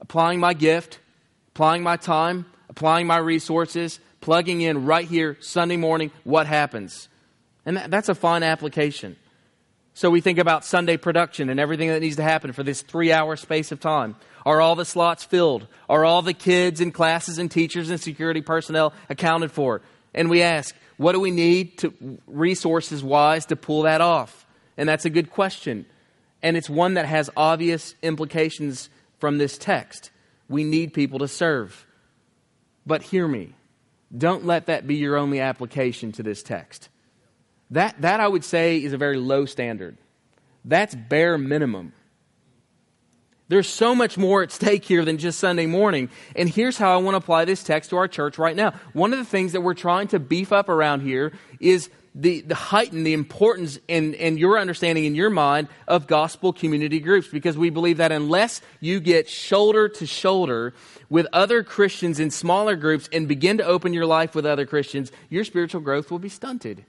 [0.00, 0.98] Applying my gift,
[1.48, 7.08] applying my time, applying my resources, plugging in right here Sunday morning, what happens?
[7.66, 9.16] And that, that's a fine application.
[9.96, 13.12] So we think about Sunday production and everything that needs to happen for this three
[13.12, 14.16] hour space of time.
[14.44, 15.68] Are all the slots filled?
[15.88, 19.82] Are all the kids and classes and teachers and security personnel accounted for?
[20.12, 24.46] And we ask, what do we need to resources wise to pull that off?
[24.76, 25.86] And that's a good question.
[26.42, 30.10] And it's one that has obvious implications from this text.
[30.48, 31.86] We need people to serve.
[32.84, 33.54] But hear me.
[34.16, 36.88] Don't let that be your only application to this text.
[37.74, 39.98] That, that I would say is a very low standard.
[40.64, 41.92] That's bare minimum.
[43.48, 46.08] There's so much more at stake here than just Sunday morning.
[46.36, 48.74] And here's how I want to apply this text to our church right now.
[48.92, 52.54] One of the things that we're trying to beef up around here is the, the
[52.54, 57.58] heighten the importance and, and your understanding in your mind of gospel community groups because
[57.58, 60.74] we believe that unless you get shoulder to shoulder
[61.10, 65.10] with other Christians in smaller groups and begin to open your life with other Christians,
[65.28, 66.84] your spiritual growth will be stunted.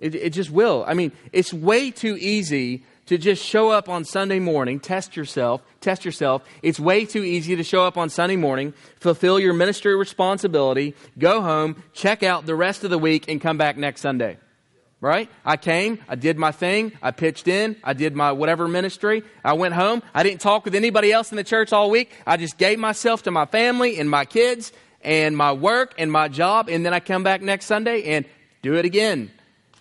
[0.00, 0.82] It, it just will.
[0.86, 5.62] I mean, it's way too easy to just show up on Sunday morning, test yourself,
[5.80, 6.42] test yourself.
[6.62, 11.42] It's way too easy to show up on Sunday morning, fulfill your ministry responsibility, go
[11.42, 14.38] home, check out the rest of the week, and come back next Sunday.
[15.02, 15.28] Right?
[15.44, 19.54] I came, I did my thing, I pitched in, I did my whatever ministry, I
[19.54, 22.58] went home, I didn't talk with anybody else in the church all week, I just
[22.58, 26.86] gave myself to my family and my kids and my work and my job, and
[26.86, 28.24] then I come back next Sunday and
[28.62, 29.32] do it again.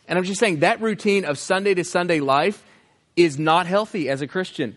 [0.10, 2.64] And I'm just saying that routine of Sunday to Sunday life
[3.16, 4.76] is not healthy as a Christian.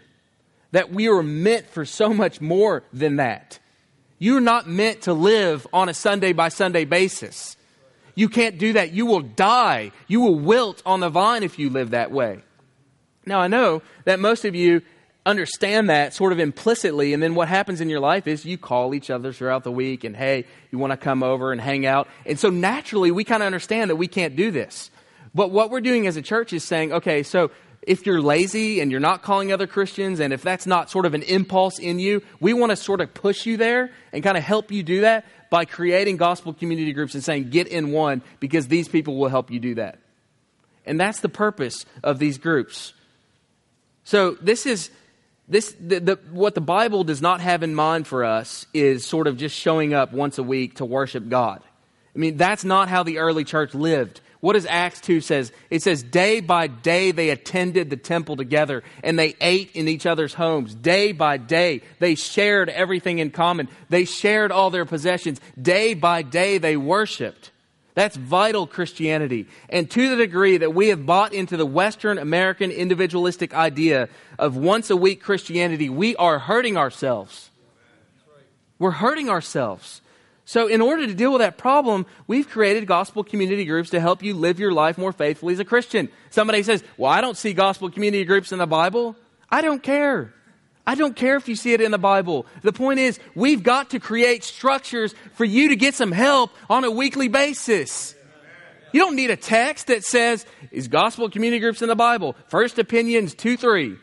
[0.73, 3.59] That we are meant for so much more than that.
[4.19, 7.57] You're not meant to live on a Sunday by Sunday basis.
[8.15, 8.93] You can't do that.
[8.93, 9.93] You will die.
[10.07, 12.41] You will wilt on the vine if you live that way.
[13.25, 14.83] Now, I know that most of you
[15.25, 18.95] understand that sort of implicitly, and then what happens in your life is you call
[18.95, 22.07] each other throughout the week, and hey, you want to come over and hang out.
[22.27, 24.91] And so naturally, we kind of understand that we can't do this.
[25.35, 27.51] But what we're doing as a church is saying, okay, so
[27.83, 31.15] if you're lazy and you're not calling other Christians, and if that's not sort of
[31.15, 34.45] an impulse in you, we want to sort of push you there and kind of
[34.45, 38.69] help you do that by creating gospel community groups and saying, get in one because
[38.69, 39.99] these people will help you do that.
[40.87, 42.95] And that's the purpose of these groups.
[44.05, 44.91] So this is
[45.49, 49.27] this the, the, what the Bible does not have in mind for us is sort
[49.27, 51.63] of just showing up once a week to worship God.
[52.15, 54.21] I mean, that's not how the early church lived.
[54.43, 55.53] What does Acts 2 says?
[55.71, 60.05] It says day by day they attended the temple together and they ate in each
[60.05, 60.75] other's homes.
[60.75, 63.69] Day by day they shared everything in common.
[63.89, 65.41] They shared all their possessions.
[65.61, 67.53] Day by day they worshiped.
[67.95, 69.47] That's vital Christianity.
[69.69, 74.09] And to the degree that we have bought into the Western American individualistic idea
[74.41, 77.51] of once a week Christianity, we are hurting ourselves.
[78.81, 80.02] We're hurting ourselves.
[80.53, 84.23] So, in order to deal with that problem, we've created gospel community groups to help
[84.23, 86.11] you live your life more faithfully as a Christian.
[86.29, 89.17] Somebody says, Well, I don't see gospel community groups in the Bible.
[89.49, 90.35] I don't care.
[90.87, 92.45] I don't care if you see it in the Bible.
[92.61, 96.85] The point is, we've got to create structures for you to get some help on
[96.85, 98.15] a weekly basis.
[98.93, 102.37] You don't need a text that says, Is gospel community groups in the Bible?
[102.49, 103.97] First Opinions 2 3.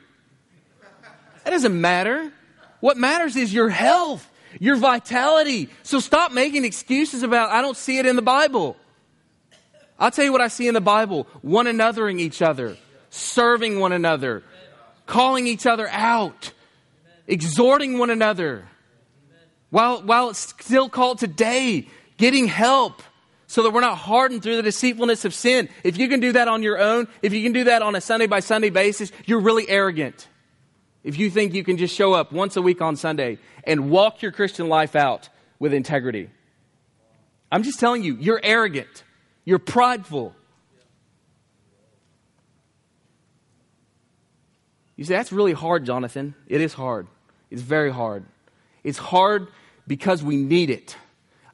[1.44, 2.34] That doesn't matter.
[2.80, 4.28] What matters is your health
[4.60, 5.70] your vitality.
[5.84, 8.78] So stop making excuses about, I don't see it in the Bible.
[9.98, 12.78] I'll tell you what I see in the Bible one anothering each other,
[13.10, 14.44] serving one another,
[15.06, 16.54] calling each other out,
[17.28, 18.68] exhorting one another.
[19.72, 21.88] While, while it's still called today,
[22.18, 23.04] getting help
[23.50, 25.70] so that we're not hardened through the deceitfulness of sin.
[25.84, 28.02] If you can do that on your own, if you can do that on a
[28.02, 30.29] Sunday by Sunday basis, you're really arrogant.
[31.04, 34.22] If you think you can just show up once a week on Sunday and walk
[34.22, 36.30] your Christian life out with integrity,
[37.52, 39.04] I'm just telling you, you're arrogant,
[39.46, 40.36] you're prideful.
[44.96, 46.36] You say, that's really hard, Jonathan.
[46.48, 47.08] It is hard.
[47.50, 48.26] It's very hard.
[48.84, 49.48] It's hard
[49.88, 50.98] because we need it.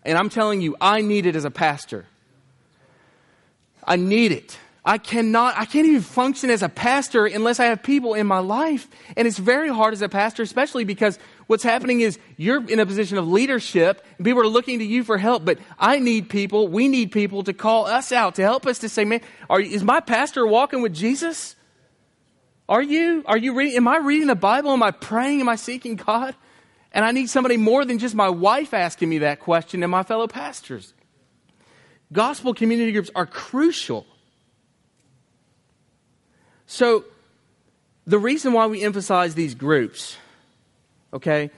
[0.04, 2.08] And I'm telling you, I need it as a pastor.
[3.84, 4.58] I need it.
[4.88, 8.38] I cannot, I can't even function as a pastor unless I have people in my
[8.38, 8.88] life.
[9.18, 11.18] And it's very hard as a pastor, especially because
[11.48, 15.04] what's happening is you're in a position of leadership and people are looking to you
[15.04, 15.44] for help.
[15.44, 18.90] But I need people, we need people to call us out, to help us to
[18.90, 21.56] say, man, are, is my pastor walking with Jesus?
[22.70, 23.24] Are you?
[23.26, 23.78] Are you reading?
[23.78, 24.70] Am I reading the Bible?
[24.70, 25.42] Am I praying?
[25.42, 26.36] Am I seeking God?
[26.92, 30.04] And I need somebody more than just my wife asking me that question and my
[30.04, 30.94] fellow pastors.
[32.14, 34.06] Gospel community groups are crucial
[36.68, 37.05] so,
[38.07, 40.18] the reason why we emphasize these groups,
[41.13, 41.49] okay,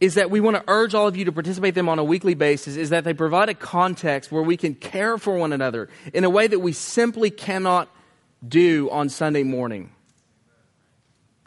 [0.00, 2.34] is that we want to urge all of you to participate them on a weekly
[2.34, 6.24] basis, is that they provide a context where we can care for one another in
[6.24, 7.88] a way that we simply cannot
[8.46, 9.90] do on Sunday morning.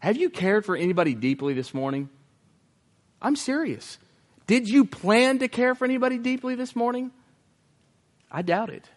[0.02, 2.10] Have you cared for anybody deeply this morning?
[3.22, 4.00] I'm serious.
[4.48, 7.12] Did you plan to care for anybody deeply this morning?
[8.30, 8.90] I doubt it.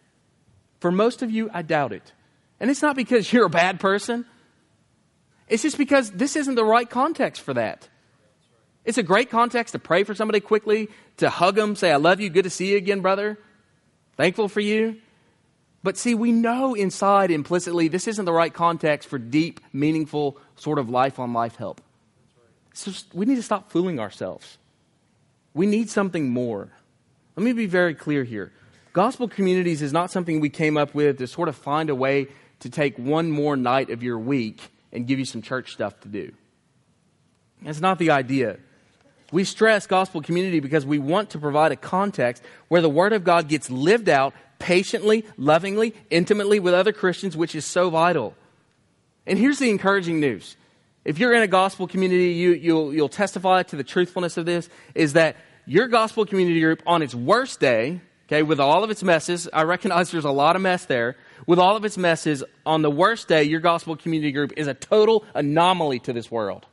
[0.80, 2.12] For most of you, I doubt it.
[2.60, 4.24] And it's not because you're a bad person.
[5.48, 7.88] It's just because this isn't the right context for that.
[8.84, 12.20] It's a great context to pray for somebody quickly, to hug them, say, I love
[12.20, 13.38] you, good to see you again, brother.
[14.16, 14.96] Thankful for you.
[15.82, 20.78] But see, we know inside implicitly this isn't the right context for deep, meaningful, sort
[20.78, 21.80] of life on life help.
[22.72, 24.58] So we need to stop fooling ourselves.
[25.52, 26.70] We need something more.
[27.36, 28.52] Let me be very clear here.
[28.92, 32.28] Gospel communities is not something we came up with to sort of find a way
[32.64, 34.60] to take one more night of your week
[34.90, 36.32] and give you some church stuff to do.
[37.62, 38.56] That's not the idea.
[39.32, 43.22] We stress gospel community because we want to provide a context where the Word of
[43.22, 48.34] God gets lived out patiently, lovingly, intimately with other Christians, which is so vital.
[49.26, 50.56] And here's the encouraging news.
[51.04, 54.70] If you're in a gospel community, you, you'll, you'll testify to the truthfulness of this,
[54.94, 55.36] is that
[55.66, 59.64] your gospel community group on its worst day, okay, with all of its messes, I
[59.64, 63.28] recognize there's a lot of mess there, with all of its messes, on the worst
[63.28, 66.66] day, your gospel community group is a total anomaly to this world.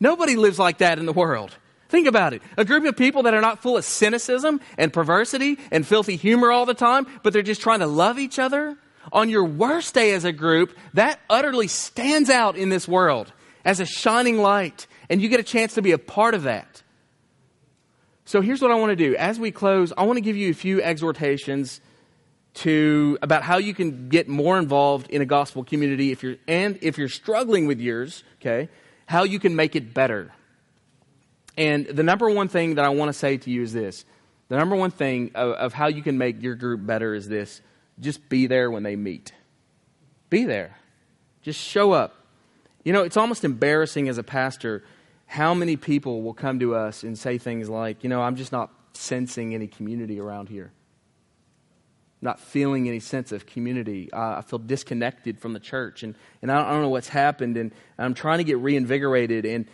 [0.00, 1.56] Nobody lives like that in the world.
[1.88, 2.42] Think about it.
[2.56, 6.50] A group of people that are not full of cynicism and perversity and filthy humor
[6.50, 8.76] all the time, but they're just trying to love each other.
[9.12, 13.32] On your worst day as a group, that utterly stands out in this world
[13.64, 16.82] as a shining light, and you get a chance to be a part of that.
[18.24, 19.14] So here's what I want to do.
[19.16, 21.80] As we close, I want to give you a few exhortations
[22.54, 26.78] to about how you can get more involved in a gospel community if you're and
[26.82, 28.68] if you're struggling with yours, okay,
[29.06, 30.32] how you can make it better.
[31.56, 34.04] And the number one thing that I want to say to you is this.
[34.48, 37.60] The number one thing of, of how you can make your group better is this.
[38.00, 39.32] Just be there when they meet.
[40.30, 40.76] Be there.
[41.42, 42.14] Just show up.
[42.84, 44.84] You know, it's almost embarrassing as a pastor
[45.26, 48.52] how many people will come to us and say things like, you know, I'm just
[48.52, 50.72] not sensing any community around here
[52.24, 54.10] not feeling any sense of community.
[54.10, 57.08] Uh, I feel disconnected from the church, and, and I, don't, I don't know what's
[57.08, 59.44] happened, and I'm trying to get reinvigorated.
[59.44, 59.66] And,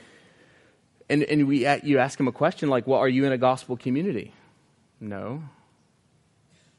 [1.08, 3.76] and, and we, you ask them a question like, Well, are you in a gospel
[3.76, 4.34] community?
[5.00, 5.44] No.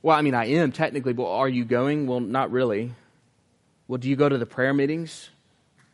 [0.02, 2.06] Well, I mean, I am technically, but are you going?
[2.06, 2.94] Well, not really.
[3.88, 5.30] Well, do you go to the prayer meetings?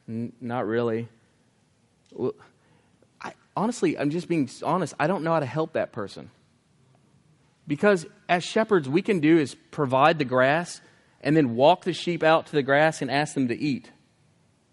[0.10, 1.08] N- not really.
[2.14, 2.34] Well,
[3.22, 4.96] I, honestly, I'm just being honest.
[5.00, 6.32] I don't know how to help that person.
[7.68, 10.82] Because as shepherds, we can do is provide the grass
[11.22, 13.92] and then walk the sheep out to the grass and ask them to eat.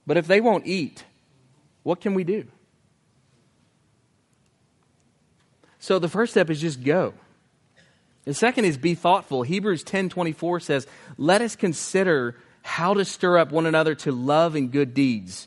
[0.06, 1.04] But if they won't eat,
[1.82, 2.46] what can we do?
[5.78, 7.14] So the first step is just go.
[8.24, 9.42] The second is be thoughtful.
[9.42, 10.86] Hebrews 10:24 says,
[11.18, 15.46] "Let us consider how to stir up one another to love and good deeds."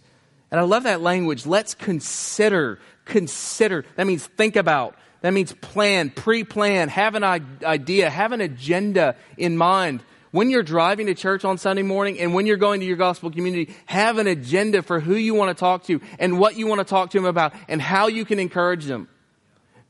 [0.51, 1.45] And I love that language.
[1.45, 3.83] Let's consider, consider.
[3.95, 9.15] That means think about, that means plan, pre plan, have an idea, have an agenda
[9.37, 10.03] in mind.
[10.31, 13.31] When you're driving to church on Sunday morning and when you're going to your gospel
[13.31, 16.79] community, have an agenda for who you want to talk to and what you want
[16.79, 19.07] to talk to them about and how you can encourage them.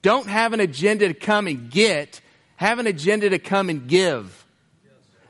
[0.02, 2.22] Don't have an agenda to come and get,
[2.56, 4.46] have an agenda to come and give.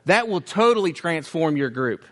[0.05, 2.03] That will totally transform your group.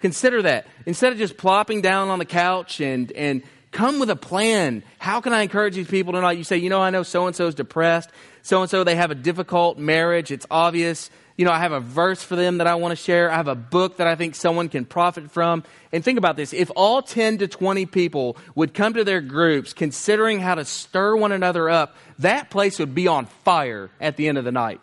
[0.00, 0.66] Consider that.
[0.84, 4.82] Instead of just plopping down on the couch and, and Come with a plan.
[4.98, 6.38] How can I encourage these people tonight?
[6.38, 8.10] You say, you know, I know so and so is depressed.
[8.42, 10.30] So and so, they have a difficult marriage.
[10.30, 11.10] It's obvious.
[11.36, 13.30] You know, I have a verse for them that I want to share.
[13.30, 15.64] I have a book that I think someone can profit from.
[15.92, 16.52] And think about this.
[16.52, 21.16] If all 10 to 20 people would come to their groups considering how to stir
[21.16, 24.80] one another up, that place would be on fire at the end of the night.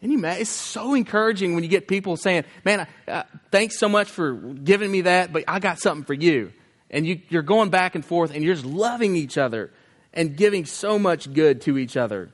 [0.00, 3.22] And you, it's so encouraging when you get people saying, "Man, uh,
[3.52, 6.52] thanks so much for giving me that, but I got something for you."
[6.92, 9.70] And you, you're going back and forth, and you're just loving each other
[10.12, 12.30] and giving so much good to each other.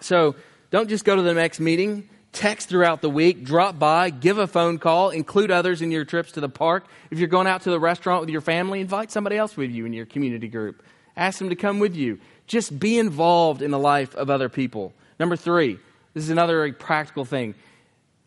[0.00, 0.36] So
[0.70, 2.08] don't just go to the next meeting.
[2.32, 6.32] Text throughout the week, drop by, give a phone call, include others in your trips
[6.32, 6.84] to the park.
[7.12, 9.86] If you're going out to the restaurant with your family, invite somebody else with you
[9.86, 10.82] in your community group.
[11.16, 12.18] Ask them to come with you.
[12.48, 14.92] Just be involved in the life of other people.
[15.20, 15.78] Number three,
[16.12, 17.54] this is another practical thing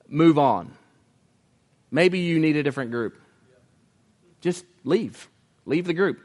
[0.07, 0.71] move on.
[1.91, 3.17] Maybe you need a different group.
[4.39, 5.27] Just leave.
[5.67, 6.19] Leave the group.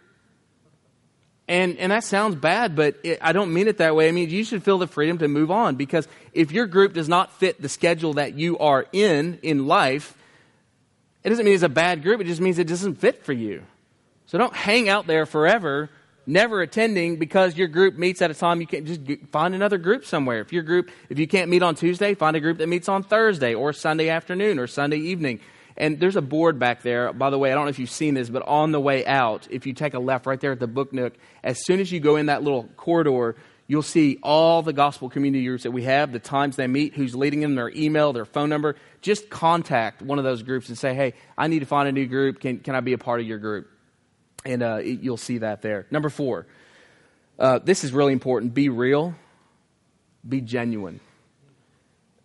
[1.48, 4.08] And, and that sounds bad, but it, I don't mean it that way.
[4.08, 7.08] I mean, you should feel the freedom to move on because if your group does
[7.08, 10.16] not fit the schedule that you are in in life,
[11.24, 12.20] it doesn't mean it's a bad group.
[12.20, 13.64] It just means it doesn't fit for you.
[14.26, 15.90] So don't hang out there forever,
[16.26, 20.06] never attending because your group meets at a time you can't just find another group
[20.06, 20.40] somewhere.
[20.40, 23.02] If your group, if you can't meet on Tuesday, find a group that meets on
[23.02, 25.40] Thursday or Sunday afternoon or Sunday evening.
[25.76, 27.12] And there's a board back there.
[27.12, 29.48] By the way, I don't know if you've seen this, but on the way out,
[29.50, 32.00] if you take a left right there at the book nook, as soon as you
[32.00, 36.12] go in that little corridor, you'll see all the gospel community groups that we have,
[36.12, 38.76] the times they meet, who's leading them, their email, their phone number.
[39.00, 42.06] Just contact one of those groups and say, hey, I need to find a new
[42.06, 42.40] group.
[42.40, 43.70] Can, can I be a part of your group?
[44.44, 45.86] And uh, you'll see that there.
[45.90, 46.46] Number four,
[47.38, 49.14] uh, this is really important be real,
[50.28, 51.00] be genuine.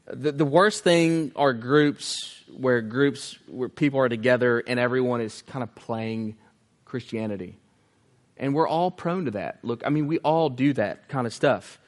[0.10, 5.42] The, the worst thing are groups where groups where people are together and everyone is
[5.44, 6.38] kind of playing
[6.86, 7.58] Christianity.
[8.38, 9.60] And we're all prone to that.
[9.64, 11.80] Look, I mean, we all do that kind of stuff.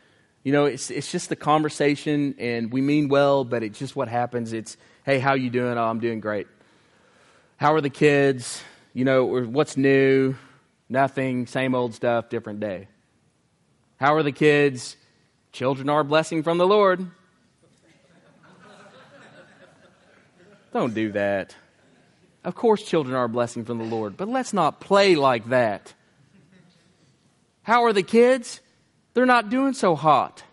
[0.43, 4.07] You know, it's it's just the conversation and we mean well, but it's just what
[4.07, 4.51] happens.
[4.51, 5.77] It's, hey, how you doing?
[5.77, 6.47] Oh, I'm doing great.
[7.57, 8.61] How are the kids?
[8.93, 10.35] You know, what's new?
[10.89, 12.87] Nothing, same old stuff, different day.
[13.97, 14.97] How are the kids?
[15.51, 17.05] Children are a blessing from the Lord.
[20.71, 21.55] Don't do that.
[22.43, 25.93] Of course, children are a blessing from the Lord, but let's not play like that.
[27.63, 28.61] How are the kids?
[29.13, 30.43] They're not doing so hot.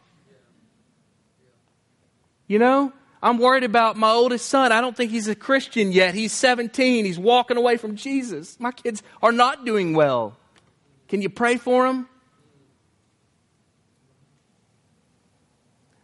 [2.48, 2.92] You know,
[3.22, 4.72] I'm worried about my oldest son.
[4.72, 6.14] I don't think he's a Christian yet.
[6.14, 7.04] He's 17.
[7.04, 8.58] He's walking away from Jesus.
[8.60, 10.36] My kids are not doing well.
[11.08, 12.08] Can you pray for them?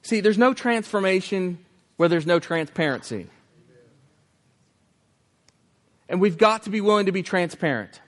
[0.02, 1.58] See, there's no transformation
[1.96, 3.28] where there's no transparency.
[6.08, 8.00] And we've got to be willing to be transparent.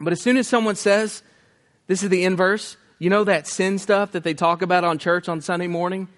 [0.00, 1.22] But as soon as someone says,
[1.86, 5.28] this is the inverse, you know that sin stuff that they talk about on church
[5.28, 6.08] on Sunday morning?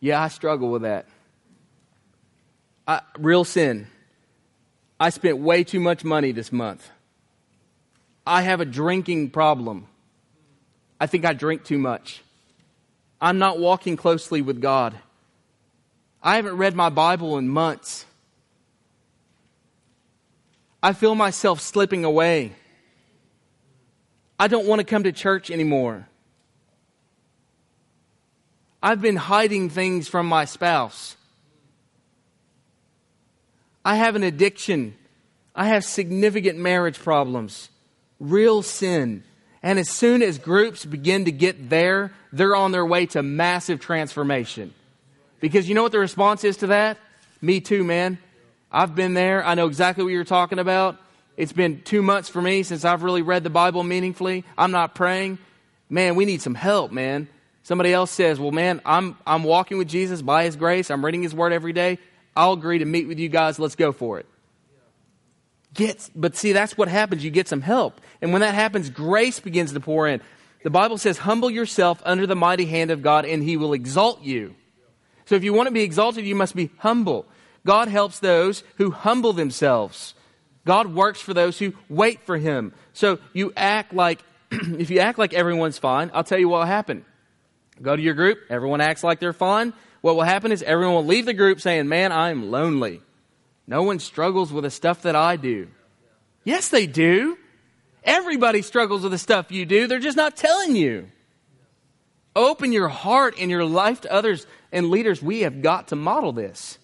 [0.00, 1.06] Yeah, I struggle with that.
[2.86, 3.88] I, real sin.
[4.98, 6.90] I spent way too much money this month.
[8.26, 9.86] I have a drinking problem.
[11.00, 12.22] I think I drink too much.
[13.20, 14.94] I'm not walking closely with God.
[16.22, 18.04] I haven't read my Bible in months.
[20.86, 22.52] I feel myself slipping away.
[24.38, 26.06] I don't want to come to church anymore.
[28.80, 31.16] I've been hiding things from my spouse.
[33.84, 34.94] I have an addiction.
[35.56, 37.68] I have significant marriage problems,
[38.20, 39.24] real sin.
[39.64, 43.80] And as soon as groups begin to get there, they're on their way to massive
[43.80, 44.72] transformation.
[45.40, 46.96] Because you know what the response is to that?
[47.42, 48.18] Me too, man.
[48.76, 49.42] I've been there.
[49.42, 50.98] I know exactly what you're talking about.
[51.38, 54.44] It's been two months for me since I've really read the Bible meaningfully.
[54.58, 55.38] I'm not praying.
[55.88, 57.26] Man, we need some help, man.
[57.62, 60.90] Somebody else says, Well, man, I'm, I'm walking with Jesus by His grace.
[60.90, 61.96] I'm reading His Word every day.
[62.36, 63.58] I'll agree to meet with you guys.
[63.58, 64.26] Let's go for it.
[65.72, 67.24] Get, but see, that's what happens.
[67.24, 67.98] You get some help.
[68.20, 70.20] And when that happens, grace begins to pour in.
[70.64, 74.22] The Bible says, Humble yourself under the mighty hand of God, and He will exalt
[74.22, 74.54] you.
[75.24, 77.24] So if you want to be exalted, you must be humble.
[77.66, 80.14] God helps those who humble themselves.
[80.64, 82.72] God works for those who wait for him.
[82.94, 86.66] So you act like, if you act like everyone's fine, I'll tell you what will
[86.66, 87.04] happen.
[87.82, 89.74] Go to your group, everyone acts like they're fine.
[90.00, 93.02] What will happen is everyone will leave the group saying, Man, I'm lonely.
[93.66, 95.68] No one struggles with the stuff that I do.
[96.44, 97.36] Yes, they do.
[98.04, 99.88] Everybody struggles with the stuff you do.
[99.88, 101.08] They're just not telling you.
[102.36, 105.20] Open your heart and your life to others and leaders.
[105.20, 106.78] We have got to model this.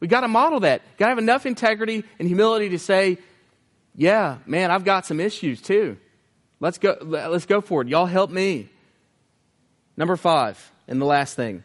[0.00, 0.82] We got to model that.
[0.96, 3.18] Got to have enough integrity and humility to say,
[3.94, 5.96] "Yeah, man, I've got some issues too.
[6.60, 6.96] Let's go.
[7.02, 7.88] Let's go for it.
[7.88, 8.68] Y'all help me."
[9.96, 11.64] Number five, and the last thing: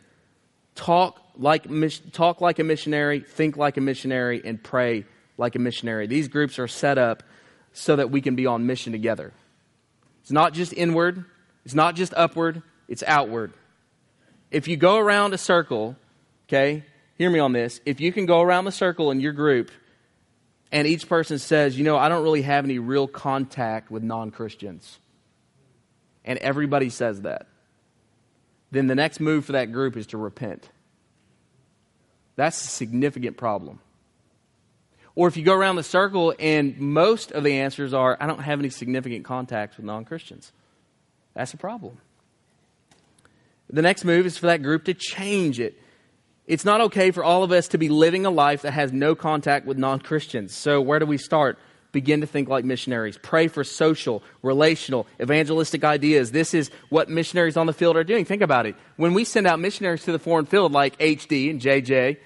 [0.75, 1.67] talk like
[2.11, 5.05] talk like a missionary, think like a missionary, and pray
[5.37, 6.07] like a missionary.
[6.07, 7.23] These groups are set up
[7.71, 9.33] so that we can be on mission together.
[10.21, 11.25] It's not just inward.
[11.65, 12.61] It's not just upward.
[12.87, 13.53] It's outward.
[14.51, 15.95] If you go around a circle
[16.47, 16.83] okay,
[17.17, 17.79] hear me on this.
[17.85, 19.71] If you can go around the circle in your group
[20.71, 24.31] and each person says, you know, I don't really have any real contact with non
[24.31, 24.99] Christians,
[26.25, 27.47] and everybody says that,
[28.71, 30.69] then the next move for that group is to repent.
[32.35, 33.79] That's a significant problem.
[35.15, 38.39] Or if you go around the circle and most of the answers are, I don't
[38.39, 40.51] have any significant contacts with non Christians,
[41.33, 41.99] that's a problem.
[43.69, 45.79] The next move is for that group to change it.
[46.45, 49.15] It's not okay for all of us to be living a life that has no
[49.15, 50.53] contact with non Christians.
[50.53, 51.57] So, where do we start?
[51.93, 53.19] Begin to think like missionaries.
[53.21, 56.31] Pray for social, relational, evangelistic ideas.
[56.31, 58.25] This is what missionaries on the field are doing.
[58.25, 58.75] Think about it.
[58.97, 62.17] When we send out missionaries to the foreign field, like HD and JJ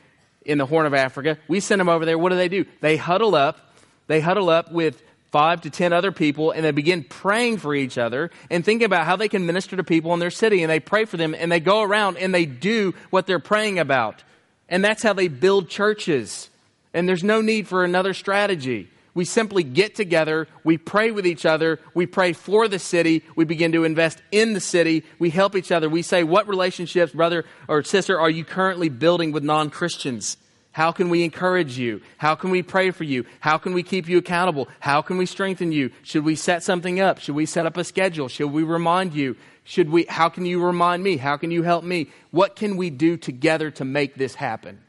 [0.46, 2.18] in the Horn of Africa, we send them over there.
[2.18, 2.66] What do they do?
[2.80, 3.60] They huddle up.
[4.08, 7.98] They huddle up with five to ten other people and they begin praying for each
[7.98, 10.80] other and think about how they can minister to people in their city and they
[10.80, 14.24] pray for them and they go around and they do what they're praying about.
[14.70, 16.50] And that's how they build churches.
[16.94, 18.90] And there's no need for another strategy.
[19.14, 23.46] We simply get together, we pray with each other, we pray for the city, we
[23.46, 25.90] begin to invest in the city, we help each other.
[25.90, 30.38] We say, What relationships, brother or sister, are you currently building with non Christians?
[30.78, 32.02] How can we encourage you?
[32.20, 33.26] How can we pray for you?
[33.40, 34.68] How can we keep you accountable?
[34.80, 35.90] How can we strengthen you?
[36.04, 37.18] Should we set something up?
[37.18, 38.28] Should we set up a schedule?
[38.28, 39.38] Should we remind you?
[39.64, 41.18] Should we how can you remind me?
[41.18, 42.12] How can you help me?
[42.30, 44.80] What can we do together to make this happen?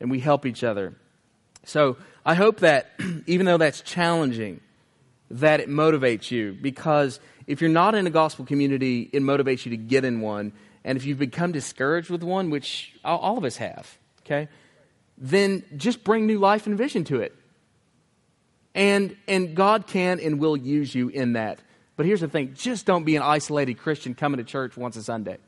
[0.00, 0.94] And we help each other.
[1.62, 2.92] So, I hope that
[3.26, 4.62] even though that's challenging,
[5.30, 9.72] that it motivates you because if you're not in a gospel community, it motivates you
[9.72, 10.54] to get in one.
[10.84, 14.48] And if you've become discouraged with one, which all of us have, okay?
[15.18, 17.34] Then just bring new life and vision to it.
[18.74, 21.58] And, and God can and will use you in that.
[21.96, 25.02] But here's the thing just don't be an isolated Christian coming to church once a
[25.02, 25.38] Sunday.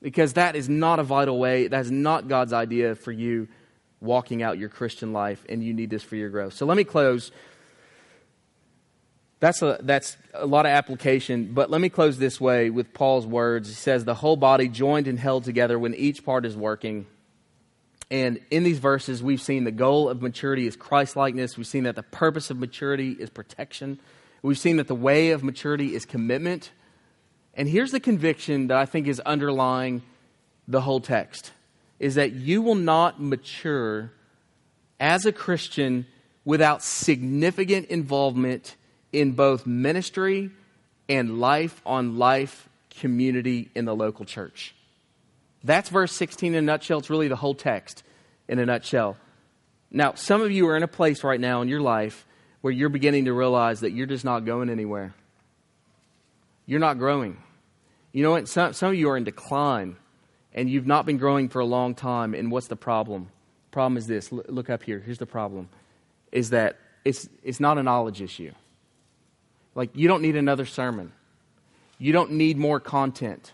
[0.00, 3.48] Because that is not a vital way, that is not God's idea for you
[4.00, 6.52] walking out your Christian life, and you need this for your growth.
[6.52, 7.32] So let me close.
[9.40, 13.26] That's a, that's a lot of application, but let me close this way with Paul's
[13.26, 13.68] words.
[13.68, 17.06] He says, The whole body joined and held together when each part is working
[18.10, 21.58] and in these verses, we've seen the goal of maturity is Christ likeness.
[21.58, 24.00] We've seen that the purpose of maturity is protection.
[24.42, 26.70] We've seen that the way of maturity is commitment.
[27.54, 30.02] And here's the conviction that I think is underlying
[30.66, 31.52] the whole text
[31.98, 34.12] is that you will not mature
[35.00, 36.06] as a Christian
[36.44, 38.76] without significant involvement
[39.12, 40.50] in both ministry
[41.08, 44.74] and life on life community in the local church.
[45.64, 46.98] That's verse 16 in a nutshell.
[46.98, 48.02] It's really the whole text
[48.48, 49.16] in a nutshell.
[49.90, 52.26] Now, some of you are in a place right now in your life
[52.60, 55.14] where you're beginning to realize that you're just not going anywhere.
[56.66, 57.38] You're not growing.
[58.12, 58.48] You know what?
[58.48, 59.96] Some, some of you are in decline
[60.52, 62.34] and you've not been growing for a long time.
[62.34, 63.30] And what's the problem?
[63.70, 65.00] Problem is this look up here.
[65.00, 65.68] Here's the problem
[66.32, 68.52] is that it's, it's not a knowledge issue.
[69.74, 71.12] Like, you don't need another sermon,
[71.98, 73.52] you don't need more content.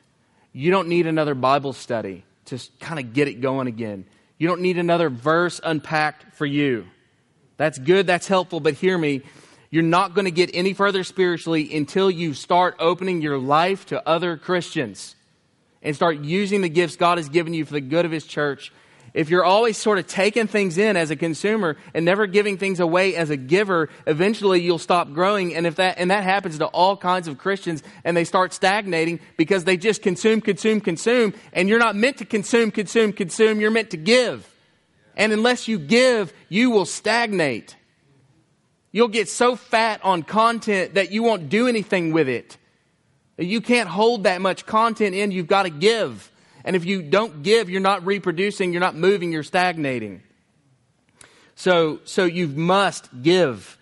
[0.56, 4.06] You don't need another Bible study to kind of get it going again.
[4.38, 6.86] You don't need another verse unpacked for you.
[7.56, 9.22] That's good, that's helpful, but hear me.
[9.70, 14.08] You're not going to get any further spiritually until you start opening your life to
[14.08, 15.16] other Christians
[15.82, 18.72] and start using the gifts God has given you for the good of His church
[19.14, 22.80] if you're always sort of taking things in as a consumer and never giving things
[22.80, 25.54] away as a giver, eventually you'll stop growing.
[25.54, 29.20] And if that, and that happens to all kinds of Christians and they start stagnating
[29.36, 31.32] because they just consume, consume, consume.
[31.52, 33.60] And you're not meant to consume, consume, consume.
[33.60, 34.50] You're meant to give.
[35.16, 37.76] And unless you give, you will stagnate.
[38.90, 42.56] You'll get so fat on content that you won't do anything with it.
[43.38, 45.30] You can't hold that much content in.
[45.30, 46.30] You've got to give.
[46.64, 50.22] And if you don't give, you're not reproducing, you're not moving, you're stagnating.
[51.54, 53.78] So, so you must give.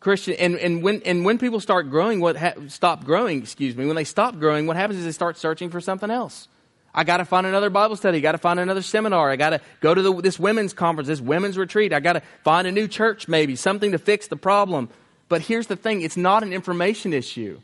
[0.00, 3.86] Christian, and, and, when, and when people start growing, what ha- stop growing, excuse me,
[3.86, 6.48] when they stop growing, what happens is they start searching for something else.
[6.94, 8.18] I got to find another Bible study.
[8.18, 9.30] I got to find another seminar.
[9.30, 11.92] I got to go to the, this women's conference, this women's retreat.
[11.92, 14.90] I got to find a new church, maybe something to fix the problem.
[15.28, 17.60] But here's the thing: it's not an information issue.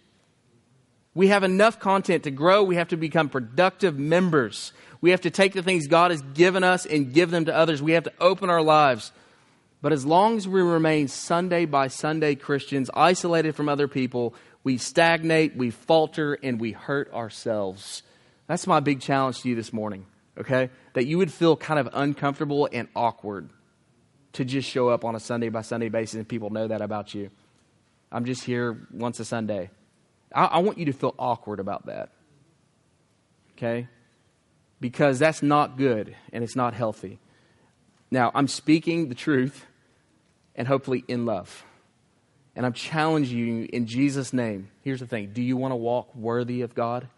[1.21, 2.63] We have enough content to grow.
[2.63, 4.73] We have to become productive members.
[5.03, 7.83] We have to take the things God has given us and give them to others.
[7.83, 9.13] We have to open our lives.
[9.83, 14.79] But as long as we remain Sunday by Sunday Christians, isolated from other people, we
[14.79, 18.03] stagnate, we falter, and we hurt ourselves.
[18.47, 20.07] That's my big challenge to you this morning,
[20.39, 20.71] okay?
[20.95, 23.51] That you would feel kind of uncomfortable and awkward
[24.33, 27.13] to just show up on a Sunday by Sunday basis and people know that about
[27.13, 27.29] you.
[28.11, 29.69] I'm just here once a Sunday.
[30.35, 32.11] I, I want you to feel awkward about that.
[33.53, 33.89] Okay?
[34.81, 37.19] because that's not good and it's not healthy.
[38.11, 39.67] Now, I'm speaking the truth
[40.57, 41.65] and hopefully in love.
[42.57, 44.71] And I'm challenging you in Jesus' name.
[44.83, 47.09] Here's the thing do you want to walk worthy of God?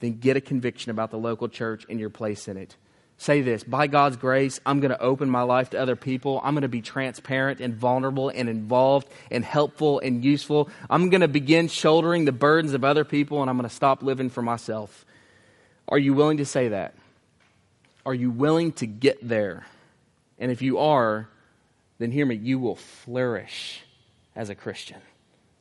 [0.00, 2.76] Then get a conviction about the local church and your place in it.
[3.18, 6.40] Say this by God's grace, I'm going to open my life to other people.
[6.42, 10.68] I'm going to be transparent and vulnerable and involved and helpful and useful.
[10.90, 14.02] I'm going to begin shouldering the burdens of other people and I'm going to stop
[14.02, 15.06] living for myself.
[15.88, 16.94] Are you willing to say that?
[18.04, 19.66] Are you willing to get there?
[20.38, 21.28] And if you are,
[21.98, 23.82] then hear me, you will flourish
[24.34, 25.00] as a Christian.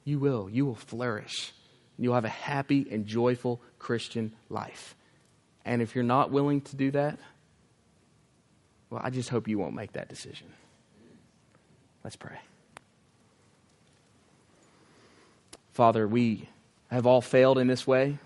[0.03, 0.49] You will.
[0.49, 1.53] You will flourish.
[1.99, 4.95] You'll have a happy and joyful Christian life.
[5.63, 7.19] And if you're not willing to do that,
[8.91, 10.47] well, I just hope you won't make that decision.
[12.03, 12.37] Let's pray.
[15.71, 16.49] Father, we
[16.91, 18.19] have all failed in this way.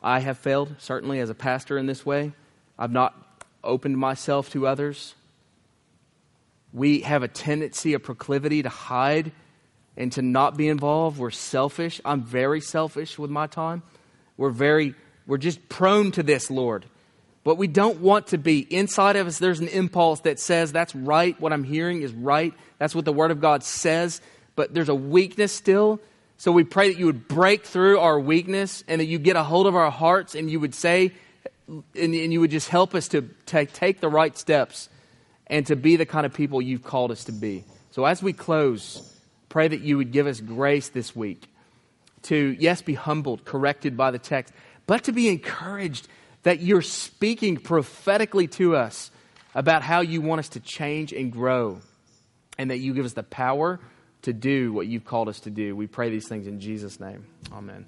[0.00, 2.32] I have failed, certainly, as a pastor in this way.
[2.78, 5.16] I've not opened myself to others.
[6.72, 9.32] We have a tendency, a proclivity to hide
[9.96, 11.18] and to not be involved.
[11.18, 12.00] We're selfish.
[12.04, 13.82] I'm very selfish with my time.
[14.36, 14.94] We're very,
[15.26, 16.84] we're just prone to this, Lord.
[17.44, 18.60] But we don't want to be.
[18.60, 21.40] Inside of us, there's an impulse that says, that's right.
[21.40, 22.52] What I'm hearing is right.
[22.78, 24.20] That's what the Word of God says.
[24.56, 26.00] But there's a weakness still.
[26.36, 29.42] So we pray that you would break through our weakness and that you get a
[29.42, 31.12] hold of our hearts and you would say,
[31.66, 34.88] and, and you would just help us to take, take the right steps
[35.46, 37.64] and to be the kind of people you've called us to be.
[37.90, 39.16] So as we close,
[39.48, 41.42] pray that you would give us grace this week
[42.22, 44.52] to, yes, be humbled, corrected by the text,
[44.86, 46.08] but to be encouraged
[46.42, 49.10] that you're speaking prophetically to us
[49.54, 51.80] about how you want us to change and grow,
[52.58, 53.80] and that you give us the power
[54.22, 55.74] to do what you've called us to do.
[55.74, 57.26] We pray these things in Jesus' name.
[57.52, 57.86] Amen.